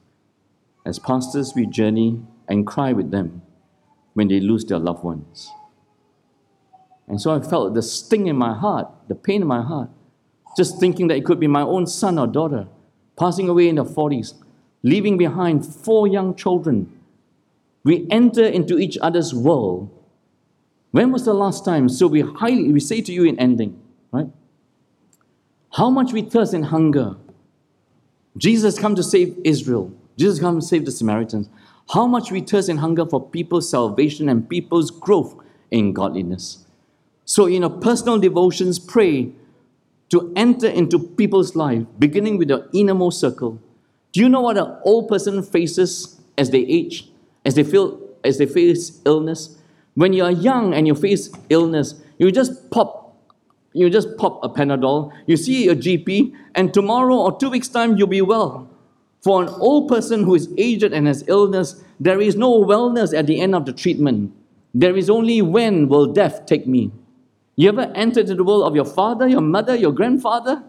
As 0.85 0.99
pastors, 0.99 1.53
we 1.55 1.67
journey 1.67 2.21
and 2.49 2.67
cry 2.67 2.93
with 2.93 3.11
them 3.11 3.43
when 4.15 4.29
they 4.29 4.41
lose 4.41 4.65
their 4.65 4.79
loved 4.79 5.05
ones. 5.05 5.49
And 7.09 7.21
so 7.21 7.35
I 7.35 7.41
felt 7.41 7.75
the 7.75 7.83
sting 7.83 8.27
in 8.27 8.37
my 8.37 8.55
heart, 8.55 8.89
the 9.09 9.15
pain 9.15 9.43
in 9.43 9.49
my 9.49 9.63
heart, 9.63 9.91
just 10.57 10.79
thinking 10.79 11.09
that 11.09 11.17
it 11.17 11.25
could 11.25 11.41
be 11.41 11.47
my 11.47 11.63
own 11.63 11.87
son 11.87 12.19
or 12.19 12.27
daughter 12.27 12.69
passing 13.19 13.49
away 13.49 13.69
in 13.69 13.77
their 13.77 13.85
40s, 13.85 14.35
leaving 14.83 15.17
behind 15.17 15.65
four 15.65 16.07
young 16.07 16.35
children. 16.35 16.91
We 17.85 18.07
enter 18.11 18.45
into 18.45 18.79
each 18.79 18.99
other's 19.01 19.35
world. 19.35 19.91
When 20.93 21.11
was 21.11 21.25
the 21.25 21.35
last 21.35 21.65
time? 21.65 21.89
So 21.89 22.07
we 22.07 22.21
highly 22.21 22.71
we 22.73 22.81
say 22.81 23.01
to 23.01 23.13
you 23.13 23.25
in 23.25 23.39
ending, 23.39 23.81
right? 24.13 24.29
How 25.73 25.91
much 25.91 26.13
we 26.13 26.23
thirst 26.23 26.55
and 26.55 26.67
hunger. 26.67 27.17
Jesus 28.37 28.79
come 28.79 28.95
to 28.95 29.03
save 29.03 29.37
Israel. 29.45 29.93
Jesus 30.19 30.39
come 30.39 30.61
to 30.61 30.67
save 30.67 30.85
the 30.85 30.93
Samaritans. 30.93 31.49
How 31.93 32.07
much 32.07 32.31
we 32.31 32.41
thirst 32.41 32.69
and 32.69 32.79
hunger 32.79 33.05
for 33.07 33.27
people's 33.27 33.69
salvation 33.69 34.29
and 34.29 34.49
people's 34.49 34.91
growth 34.91 35.35
in 35.71 35.93
godliness. 35.93 36.67
So 37.25 37.47
in 37.47 37.65
our 37.65 37.71
personal 37.71 38.19
devotions, 38.19 38.79
pray 38.79 39.33
to 40.11 40.33
enter 40.37 40.69
into 40.69 40.99
people's 40.99 41.57
life, 41.57 41.85
beginning 41.99 42.37
with 42.37 42.49
the 42.49 42.69
innermost 42.75 43.19
circle. 43.19 43.59
Do 44.13 44.21
you 44.21 44.29
know 44.29 44.43
what 44.43 44.59
an 44.59 44.77
old 44.85 45.09
person 45.09 45.43
faces 45.43 46.21
as 46.37 46.51
they 46.51 46.61
age, 46.61 47.09
as 47.47 47.55
they 47.55 47.65
feel, 47.65 47.99
as 48.23 48.37
they 48.37 48.45
face 48.45 49.01
illness? 49.07 49.57
When 49.95 50.13
you 50.13 50.25
are 50.25 50.31
young 50.31 50.75
and 50.75 50.87
you 50.87 50.95
face 50.95 51.31
illness, 51.51 51.95
you 52.19 52.31
just 52.31 52.71
pop, 52.71 53.17
you 53.73 53.91
just 53.91 54.17
pop 54.17 54.41
a 54.43 54.49
Panadol. 54.49 55.13
You 55.27 55.37
see 55.37 55.69
a 55.69 55.77
GP, 55.77 56.35
and 56.55 56.73
tomorrow 56.73 57.17
or 57.17 57.37
two 57.39 57.51
weeks 57.51 57.69
time 57.69 57.97
you'll 57.97 58.07
be 58.07 58.23
well. 58.23 58.69
For 59.23 59.43
an 59.43 59.49
old 59.49 59.89
person 59.89 60.25
who 60.25 60.35
is 60.35 60.49
aged 60.59 60.93
and 60.93 61.07
has 61.07 61.25
illness, 61.29 61.83
there 62.01 62.21
is 62.21 62.35
no 62.35 62.65
wellness 62.65 63.17
at 63.17 63.27
the 63.27 63.41
end 63.41 63.55
of 63.55 63.67
the 63.67 63.73
treatment. 63.73 64.33
There 64.75 64.97
is 64.97 65.11
only 65.11 65.43
when 65.43 65.89
will 65.89 66.07
death 66.07 66.47
take 66.47 66.67
me. 66.67 66.91
You 67.57 67.69
ever 67.69 67.93
entered 67.95 68.23
into 68.23 68.37
the 68.37 68.45
world 68.45 68.65
of 68.65 68.75
your 68.75 68.87
father, 68.87 69.29
your 69.29 69.43
mother, 69.43 69.77
your 69.77 69.93
grandfather? 69.93 70.63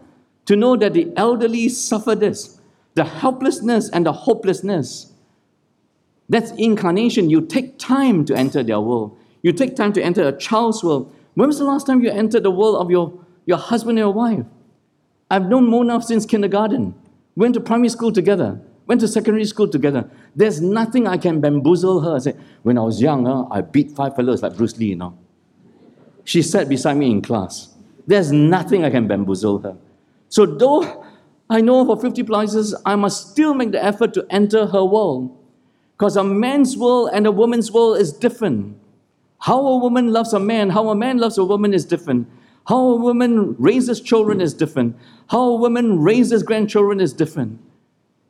To 0.46 0.56
know 0.56 0.76
that 0.76 0.92
the 0.92 1.10
elderly 1.16 1.70
suffer 1.70 2.14
this, 2.14 2.60
the 2.94 3.04
helplessness 3.04 3.88
and 3.88 4.04
the 4.04 4.12
hopelessness. 4.12 5.13
That's 6.28 6.50
incarnation. 6.52 7.30
You 7.30 7.40
take 7.42 7.78
time 7.78 8.24
to 8.26 8.34
enter 8.34 8.62
their 8.62 8.80
world. 8.80 9.16
You 9.42 9.52
take 9.52 9.76
time 9.76 9.92
to 9.92 10.02
enter 10.02 10.26
a 10.26 10.32
child's 10.36 10.82
world. 10.82 11.14
When 11.34 11.48
was 11.48 11.58
the 11.58 11.64
last 11.64 11.86
time 11.86 12.02
you 12.02 12.10
entered 12.10 12.42
the 12.42 12.50
world 12.50 12.76
of 12.76 12.90
your, 12.90 13.12
your 13.46 13.58
husband 13.58 13.98
and 13.98 14.04
your 14.06 14.12
wife? 14.12 14.46
I've 15.30 15.46
known 15.46 15.68
Mona 15.68 16.00
since 16.00 16.24
kindergarten. 16.24 16.94
Went 17.36 17.54
to 17.54 17.60
primary 17.60 17.88
school 17.88 18.12
together. 18.12 18.60
Went 18.86 19.00
to 19.00 19.08
secondary 19.08 19.44
school 19.44 19.68
together. 19.68 20.08
There's 20.36 20.60
nothing 20.60 21.06
I 21.06 21.16
can 21.16 21.40
bamboozle 21.40 22.00
her. 22.00 22.16
I 22.16 22.18
said, 22.18 22.40
when 22.62 22.78
I 22.78 22.82
was 22.82 23.00
young, 23.00 23.26
uh, 23.26 23.44
I 23.50 23.62
beat 23.62 23.90
five 23.90 24.14
fellows 24.14 24.42
like 24.42 24.56
Bruce 24.56 24.76
Lee, 24.78 24.86
you 24.86 24.96
know. 24.96 25.18
She 26.24 26.42
sat 26.42 26.68
beside 26.68 26.96
me 26.96 27.10
in 27.10 27.22
class. 27.22 27.74
There's 28.06 28.30
nothing 28.30 28.84
I 28.84 28.90
can 28.90 29.08
bamboozle 29.08 29.58
her. 29.60 29.76
So, 30.28 30.46
though 30.46 31.04
I 31.48 31.60
know 31.60 31.84
for 31.84 32.00
50 32.00 32.22
places, 32.24 32.74
I 32.84 32.96
must 32.96 33.30
still 33.30 33.54
make 33.54 33.72
the 33.72 33.82
effort 33.82 34.14
to 34.14 34.26
enter 34.30 34.66
her 34.66 34.84
world. 34.84 35.36
Because 35.96 36.16
a 36.16 36.24
man's 36.24 36.76
world 36.76 37.10
and 37.12 37.26
a 37.26 37.32
woman's 37.32 37.70
world 37.70 37.98
is 37.98 38.12
different. 38.12 38.76
How 39.38 39.60
a 39.66 39.76
woman 39.76 40.12
loves 40.12 40.32
a 40.32 40.40
man, 40.40 40.70
how 40.70 40.88
a 40.88 40.94
man 40.94 41.18
loves 41.18 41.38
a 41.38 41.44
woman 41.44 41.74
is 41.74 41.84
different. 41.84 42.28
How 42.66 42.78
a 42.78 42.96
woman 42.96 43.54
raises 43.58 44.00
children 44.00 44.40
is 44.40 44.54
different. 44.54 44.96
How 45.28 45.40
a 45.40 45.56
woman 45.56 46.00
raises 46.00 46.42
grandchildren 46.42 47.00
is 47.00 47.12
different. 47.12 47.60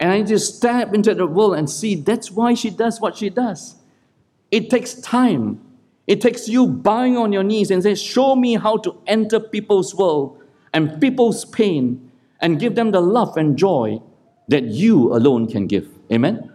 And 0.00 0.11
I 0.11 0.22
just 0.22 0.57
step 0.57 0.92
into 0.92 1.14
the 1.14 1.27
world 1.27 1.57
and 1.57 1.70
see 1.70 1.94
that's 1.94 2.31
why 2.31 2.55
she 2.55 2.68
does 2.70 3.00
what 3.00 3.16
she 3.16 3.31
does. 3.31 3.77
It 4.50 4.70
takes 4.70 4.94
time. 4.94 5.61
It 6.07 6.20
takes 6.20 6.48
you 6.48 6.66
bowing 6.66 7.16
on 7.16 7.33
your 7.33 7.44
knees 7.44 7.70
and 7.70 7.83
say, 7.83 7.94
Show 7.94 8.37
me 8.37 8.55
how 8.55 8.77
to 8.79 9.00
enter 9.07 9.40
people's 9.40 9.94
world 9.94 10.42
and 10.72 11.00
people's 11.00 11.44
pain 11.44 12.11
and 12.40 12.61
give 12.61 12.74
them 12.74 12.90
the 12.90 13.00
love 13.00 13.37
and 13.37 13.57
joy 13.57 14.03
that 14.48 14.64
you 14.64 15.14
alone 15.14 15.46
can 15.46 15.66
give. 15.66 15.88
Amen? 16.12 16.54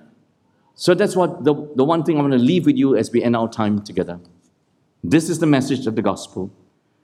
So 0.80 0.94
that's 0.94 1.14
what 1.14 1.44
the, 1.44 1.54
the 1.76 1.84
one 1.84 2.06
thing 2.06 2.18
I 2.18 2.22
want 2.22 2.32
to 2.32 2.40
leave 2.40 2.66
with 2.66 2.78
you 2.78 2.96
as 2.96 3.12
we 3.12 3.22
end 3.22 3.36
our 3.36 3.50
time 3.50 3.82
together. 3.82 4.18
This 5.04 5.30
is 5.30 5.40
the 5.40 5.46
message 5.46 5.86
of 5.88 5.96
the 5.98 6.02
gospel. 6.02 6.50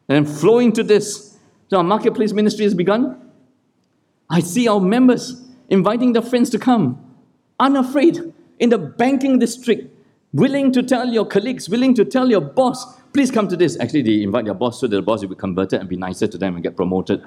And 0.08 0.30
flowing 0.30 0.72
to 0.72 0.82
this, 0.82 1.38
so 1.70 1.78
our 1.78 1.84
marketplace 1.84 2.32
ministry 2.32 2.64
has 2.64 2.74
begun. 2.74 3.20
I 4.30 4.40
see 4.40 4.70
our 4.70 4.80
members 4.80 5.44
inviting 5.68 6.14
their 6.14 6.22
friends 6.22 6.50
to 6.52 6.58
come, 6.58 7.04
unafraid, 7.60 8.34
in 8.60 8.70
the 8.70 8.78
banking 8.78 9.40
district, 9.40 9.94
willing 10.32 10.72
to 10.72 10.82
tell 10.82 11.10
your 11.10 11.26
colleagues, 11.26 11.68
willing 11.68 11.94
to 11.96 12.06
tell 12.06 12.30
your 12.30 12.40
boss, 12.40 12.98
please 13.12 13.30
come 13.30 13.50
to 13.50 13.58
this. 13.58 13.78
Actually, 13.82 14.04
they 14.04 14.24
invite 14.24 14.46
their 14.46 14.54
boss 14.54 14.80
so 14.80 14.88
that 14.88 14.96
the 14.96 15.02
boss 15.02 15.20
will 15.20 15.28
be 15.28 15.36
converted 15.36 15.82
and 15.82 15.90
be 15.90 15.98
nicer 15.98 16.28
to 16.28 16.38
them 16.38 16.56
and 16.56 16.64
get 16.64 16.78
promoted. 16.78 17.22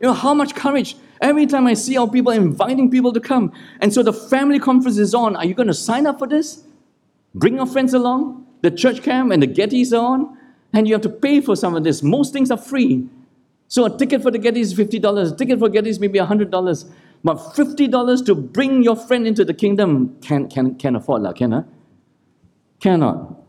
You 0.00 0.08
know, 0.08 0.14
how 0.14 0.34
much 0.34 0.54
courage. 0.54 0.96
Every 1.20 1.46
time 1.46 1.66
I 1.66 1.74
see 1.74 1.96
our 1.96 2.08
people 2.08 2.32
inviting 2.32 2.90
people 2.90 3.12
to 3.12 3.20
come. 3.20 3.52
And 3.80 3.92
so 3.92 4.02
the 4.02 4.12
family 4.12 4.58
conference 4.58 4.98
is 4.98 5.14
on. 5.14 5.36
Are 5.36 5.44
you 5.44 5.54
going 5.54 5.68
to 5.68 5.74
sign 5.74 6.06
up 6.06 6.18
for 6.18 6.26
this? 6.26 6.64
Bring 7.34 7.56
your 7.56 7.66
friends 7.66 7.94
along. 7.94 8.46
The 8.62 8.70
church 8.70 9.02
camp 9.02 9.32
and 9.32 9.42
the 9.42 9.46
Gettys 9.46 9.92
are 9.92 10.04
on. 10.04 10.36
And 10.72 10.86
you 10.86 10.94
have 10.94 11.02
to 11.02 11.08
pay 11.08 11.40
for 11.40 11.56
some 11.56 11.74
of 11.74 11.84
this. 11.84 12.02
Most 12.02 12.32
things 12.32 12.50
are 12.50 12.58
free. 12.58 13.08
So 13.68 13.86
a 13.86 13.96
ticket 13.96 14.22
for 14.22 14.30
the 14.30 14.38
Gettys 14.38 14.56
is 14.56 14.74
$50. 14.74 15.32
A 15.32 15.36
ticket 15.36 15.58
for 15.58 15.68
Gettys 15.68 15.98
maybe 15.98 16.18
$100. 16.18 16.92
But 17.24 17.36
$50 17.38 18.26
to 18.26 18.34
bring 18.34 18.82
your 18.82 18.96
friend 18.96 19.26
into 19.26 19.44
the 19.44 19.54
kingdom 19.54 20.16
can, 20.20 20.48
can, 20.48 20.74
can 20.74 20.96
afford, 20.96 21.22
lah, 21.22 21.32
can, 21.32 21.52
huh? 21.52 21.62
Cannot. 22.80 23.42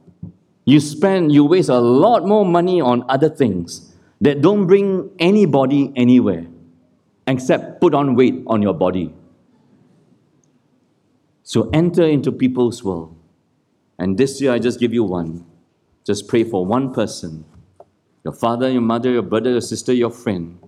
You 0.63 0.79
spend, 0.79 1.33
you 1.33 1.43
waste 1.43 1.69
a 1.69 1.79
lot 1.79 2.25
more 2.25 2.45
money 2.45 2.79
on 2.79 3.05
other 3.09 3.29
things 3.29 3.93
that 4.21 4.41
don't 4.41 4.67
bring 4.67 5.09
anybody 5.19 5.91
anywhere 5.95 6.45
except 7.27 7.81
put 7.81 7.93
on 7.93 8.15
weight 8.15 8.43
on 8.47 8.61
your 8.61 8.73
body. 8.73 9.13
So 11.43 11.69
enter 11.71 12.03
into 12.03 12.31
people's 12.31 12.83
world. 12.83 13.15
And 13.99 14.17
this 14.17 14.41
year, 14.41 14.51
I 14.51 14.59
just 14.59 14.79
give 14.79 14.93
you 14.93 15.03
one. 15.03 15.45
Just 16.05 16.27
pray 16.27 16.43
for 16.43 16.65
one 16.65 16.93
person 16.93 17.45
your 18.23 18.33
father, 18.33 18.69
your 18.69 18.81
mother, 18.81 19.09
your 19.09 19.21
brother, 19.21 19.51
your 19.51 19.61
sister, 19.61 19.93
your 19.93 20.09
friend 20.09 20.59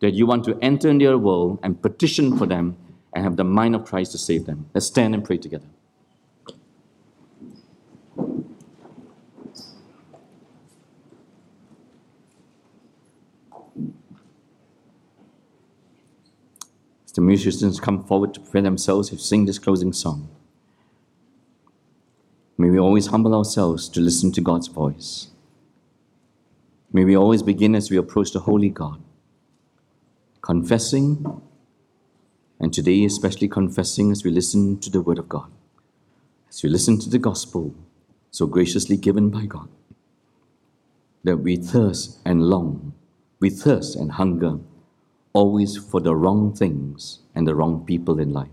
that 0.00 0.10
you 0.10 0.26
want 0.26 0.44
to 0.44 0.58
enter 0.60 0.90
in 0.90 0.98
their 0.98 1.16
world 1.16 1.58
and 1.62 1.80
petition 1.80 2.36
for 2.36 2.46
them 2.46 2.76
and 3.14 3.24
have 3.24 3.36
the 3.36 3.44
mind 3.44 3.74
of 3.74 3.86
Christ 3.86 4.12
to 4.12 4.18
save 4.18 4.44
them. 4.44 4.68
Let's 4.74 4.86
stand 4.86 5.14
and 5.14 5.24
pray 5.24 5.38
together. 5.38 5.64
The 17.18 17.22
musicians 17.22 17.80
come 17.80 18.04
forward 18.04 18.32
to 18.32 18.38
prepare 18.38 18.62
themselves 18.62 19.10
to 19.10 19.18
sing 19.18 19.44
this 19.44 19.58
closing 19.58 19.92
song. 19.92 20.28
May 22.56 22.70
we 22.70 22.78
always 22.78 23.08
humble 23.08 23.34
ourselves 23.34 23.88
to 23.88 24.00
listen 24.00 24.30
to 24.30 24.40
God's 24.40 24.68
voice. 24.68 25.26
May 26.92 27.04
we 27.04 27.16
always 27.16 27.42
begin 27.42 27.74
as 27.74 27.90
we 27.90 27.96
approach 27.96 28.30
the 28.30 28.38
Holy 28.38 28.68
God, 28.68 29.02
confessing, 30.42 31.42
and 32.60 32.72
today 32.72 33.04
especially 33.04 33.48
confessing 33.48 34.12
as 34.12 34.22
we 34.22 34.30
listen 34.30 34.78
to 34.78 34.88
the 34.88 35.02
Word 35.02 35.18
of 35.18 35.28
God, 35.28 35.50
as 36.48 36.62
we 36.62 36.68
listen 36.68 37.00
to 37.00 37.10
the 37.10 37.18
gospel 37.18 37.74
so 38.30 38.46
graciously 38.46 38.96
given 38.96 39.28
by 39.28 39.44
God, 39.44 39.68
that 41.24 41.38
we 41.38 41.56
thirst 41.56 42.20
and 42.24 42.44
long, 42.44 42.94
we 43.40 43.50
thirst 43.50 43.96
and 43.96 44.12
hunger 44.12 44.60
always 45.32 45.76
for 45.76 46.00
the 46.00 46.14
wrong 46.14 46.54
things 46.54 47.20
and 47.34 47.46
the 47.46 47.54
wrong 47.54 47.84
people 47.84 48.18
in 48.18 48.32
life. 48.32 48.48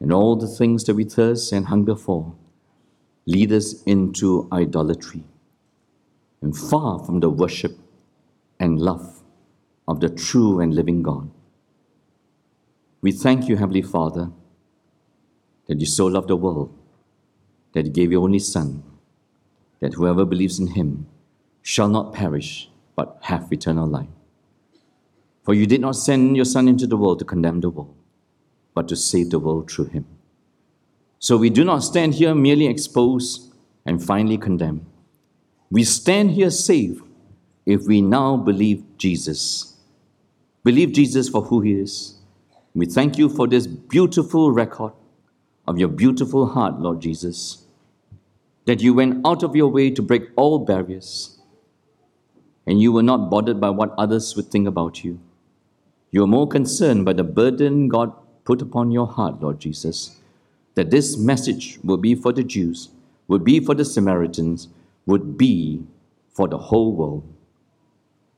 And 0.00 0.12
all 0.12 0.36
the 0.36 0.48
things 0.48 0.84
that 0.84 0.94
we 0.94 1.04
thirst 1.04 1.52
and 1.52 1.66
hunger 1.66 1.94
for 1.94 2.34
lead 3.26 3.52
us 3.52 3.82
into 3.84 4.48
idolatry 4.50 5.24
and 6.40 6.56
far 6.56 6.98
from 7.04 7.20
the 7.20 7.28
worship 7.28 7.78
and 8.58 8.80
love 8.80 9.22
of 9.86 10.00
the 10.00 10.08
true 10.08 10.60
and 10.60 10.74
living 10.74 11.02
God. 11.02 11.30
We 13.02 13.12
thank 13.12 13.48
you, 13.48 13.56
Heavenly 13.56 13.82
Father, 13.82 14.30
that 15.66 15.80
you 15.80 15.86
so 15.86 16.06
loved 16.06 16.28
the 16.28 16.36
world 16.36 16.74
that 17.72 17.86
you 17.86 17.92
gave 17.92 18.10
your 18.10 18.24
only 18.24 18.38
Son, 18.38 18.82
that 19.80 19.94
whoever 19.94 20.24
believes 20.24 20.58
in 20.58 20.68
him 20.68 21.06
shall 21.62 21.88
not 21.88 22.12
perish 22.12 22.68
but 22.96 23.18
have 23.22 23.52
eternal 23.52 23.86
life. 23.86 24.08
For 25.42 25.54
you 25.54 25.66
did 25.66 25.80
not 25.80 25.96
send 25.96 26.36
your 26.36 26.44
Son 26.44 26.68
into 26.68 26.86
the 26.86 26.96
world 26.96 27.18
to 27.18 27.24
condemn 27.24 27.60
the 27.60 27.70
world, 27.70 27.94
but 28.74 28.88
to 28.88 28.96
save 28.96 29.30
the 29.30 29.38
world 29.38 29.70
through 29.70 29.86
him. 29.86 30.06
So 31.18 31.36
we 31.36 31.50
do 31.50 31.64
not 31.64 31.82
stand 31.82 32.14
here 32.14 32.34
merely 32.34 32.66
exposed 32.66 33.52
and 33.86 34.04
finally 34.04 34.38
condemned. 34.38 34.86
We 35.70 35.84
stand 35.84 36.32
here 36.32 36.50
saved 36.50 37.02
if 37.66 37.86
we 37.86 38.00
now 38.00 38.36
believe 38.36 38.84
Jesus. 38.96 39.74
Believe 40.62 40.92
Jesus 40.92 41.28
for 41.28 41.42
who 41.42 41.60
he 41.60 41.72
is. 41.72 42.14
We 42.74 42.86
thank 42.86 43.18
you 43.18 43.28
for 43.28 43.48
this 43.48 43.66
beautiful 43.66 44.52
record 44.52 44.92
of 45.66 45.78
your 45.78 45.88
beautiful 45.88 46.46
heart, 46.46 46.80
Lord 46.80 47.00
Jesus, 47.00 47.64
that 48.66 48.80
you 48.80 48.94
went 48.94 49.26
out 49.26 49.42
of 49.42 49.56
your 49.56 49.68
way 49.68 49.90
to 49.90 50.02
break 50.02 50.28
all 50.36 50.58
barriers 50.58 51.39
and 52.66 52.80
you 52.80 52.92
were 52.92 53.02
not 53.02 53.30
bothered 53.30 53.60
by 53.60 53.70
what 53.70 53.94
others 53.96 54.36
would 54.36 54.50
think 54.50 54.68
about 54.68 55.04
you. 55.04 55.20
You 56.10 56.22
were 56.22 56.26
more 56.26 56.48
concerned 56.48 57.04
by 57.04 57.12
the 57.12 57.24
burden 57.24 57.88
God 57.88 58.12
put 58.44 58.60
upon 58.62 58.90
your 58.90 59.06
heart, 59.06 59.40
Lord 59.40 59.60
Jesus 59.60 60.20
that 60.74 60.90
this 60.90 61.16
message 61.16 61.78
would 61.82 62.00
be 62.00 62.14
for 62.14 62.32
the 62.32 62.44
Jews, 62.44 62.88
would 63.28 63.44
be 63.44 63.60
for 63.60 63.74
the 63.74 63.84
Samaritans, 63.84 64.68
would 65.06 65.36
be 65.36 65.84
for 66.32 66.48
the 66.48 66.58
whole 66.58 66.94
world. 66.94 67.22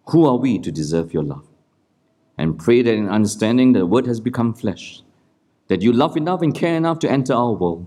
Who 0.08 0.26
are 0.26 0.36
we 0.36 0.58
to 0.58 0.72
deserve 0.72 1.12
your 1.12 1.22
love? 1.22 1.46
And 2.38 2.58
pray 2.58 2.82
that 2.82 2.94
in 2.94 3.08
understanding 3.08 3.72
that 3.72 3.80
the 3.80 3.86
word 3.86 4.06
has 4.06 4.18
become 4.18 4.54
flesh, 4.54 5.02
that 5.68 5.82
you 5.82 5.92
love 5.92 6.16
enough 6.16 6.42
and 6.42 6.54
care 6.54 6.74
enough 6.74 6.98
to 7.00 7.10
enter 7.10 7.34
our 7.34 7.52
world, 7.52 7.86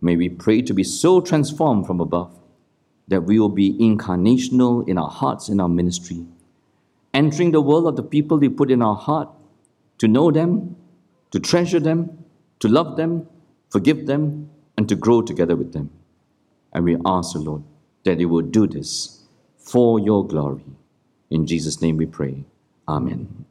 may 0.00 0.16
we 0.16 0.28
pray 0.28 0.62
to 0.62 0.74
be 0.74 0.84
so 0.84 1.20
transformed 1.20 1.86
from 1.86 2.00
above 2.00 2.38
that 3.08 3.22
we 3.22 3.38
will 3.38 3.48
be 3.48 3.76
incarnational 3.78 4.86
in 4.88 4.98
our 4.98 5.10
hearts 5.10 5.48
in 5.48 5.60
our 5.60 5.68
ministry, 5.68 6.24
entering 7.12 7.50
the 7.50 7.60
world 7.60 7.86
of 7.86 7.96
the 7.96 8.02
people 8.02 8.42
you 8.42 8.50
put 8.50 8.70
in 8.70 8.82
our 8.82 8.96
heart, 8.96 9.28
to 9.98 10.08
know 10.08 10.30
them, 10.30 10.76
to 11.30 11.40
treasure 11.40 11.80
them, 11.80 12.24
to 12.60 12.68
love 12.68 12.96
them, 12.96 13.26
forgive 13.70 14.06
them, 14.06 14.50
and 14.76 14.88
to 14.88 14.96
grow 14.96 15.22
together 15.22 15.56
with 15.56 15.72
them. 15.72 15.90
And 16.72 16.84
we 16.84 16.96
ask 17.04 17.32
the 17.34 17.40
Lord 17.40 17.62
that 18.04 18.18
He 18.18 18.24
will 18.24 18.42
do 18.42 18.66
this 18.66 19.24
for 19.58 19.98
your 20.00 20.26
glory. 20.26 20.64
In 21.30 21.46
Jesus' 21.46 21.80
name 21.80 21.96
we 21.96 22.06
pray. 22.06 22.44
Amen. 22.88 23.44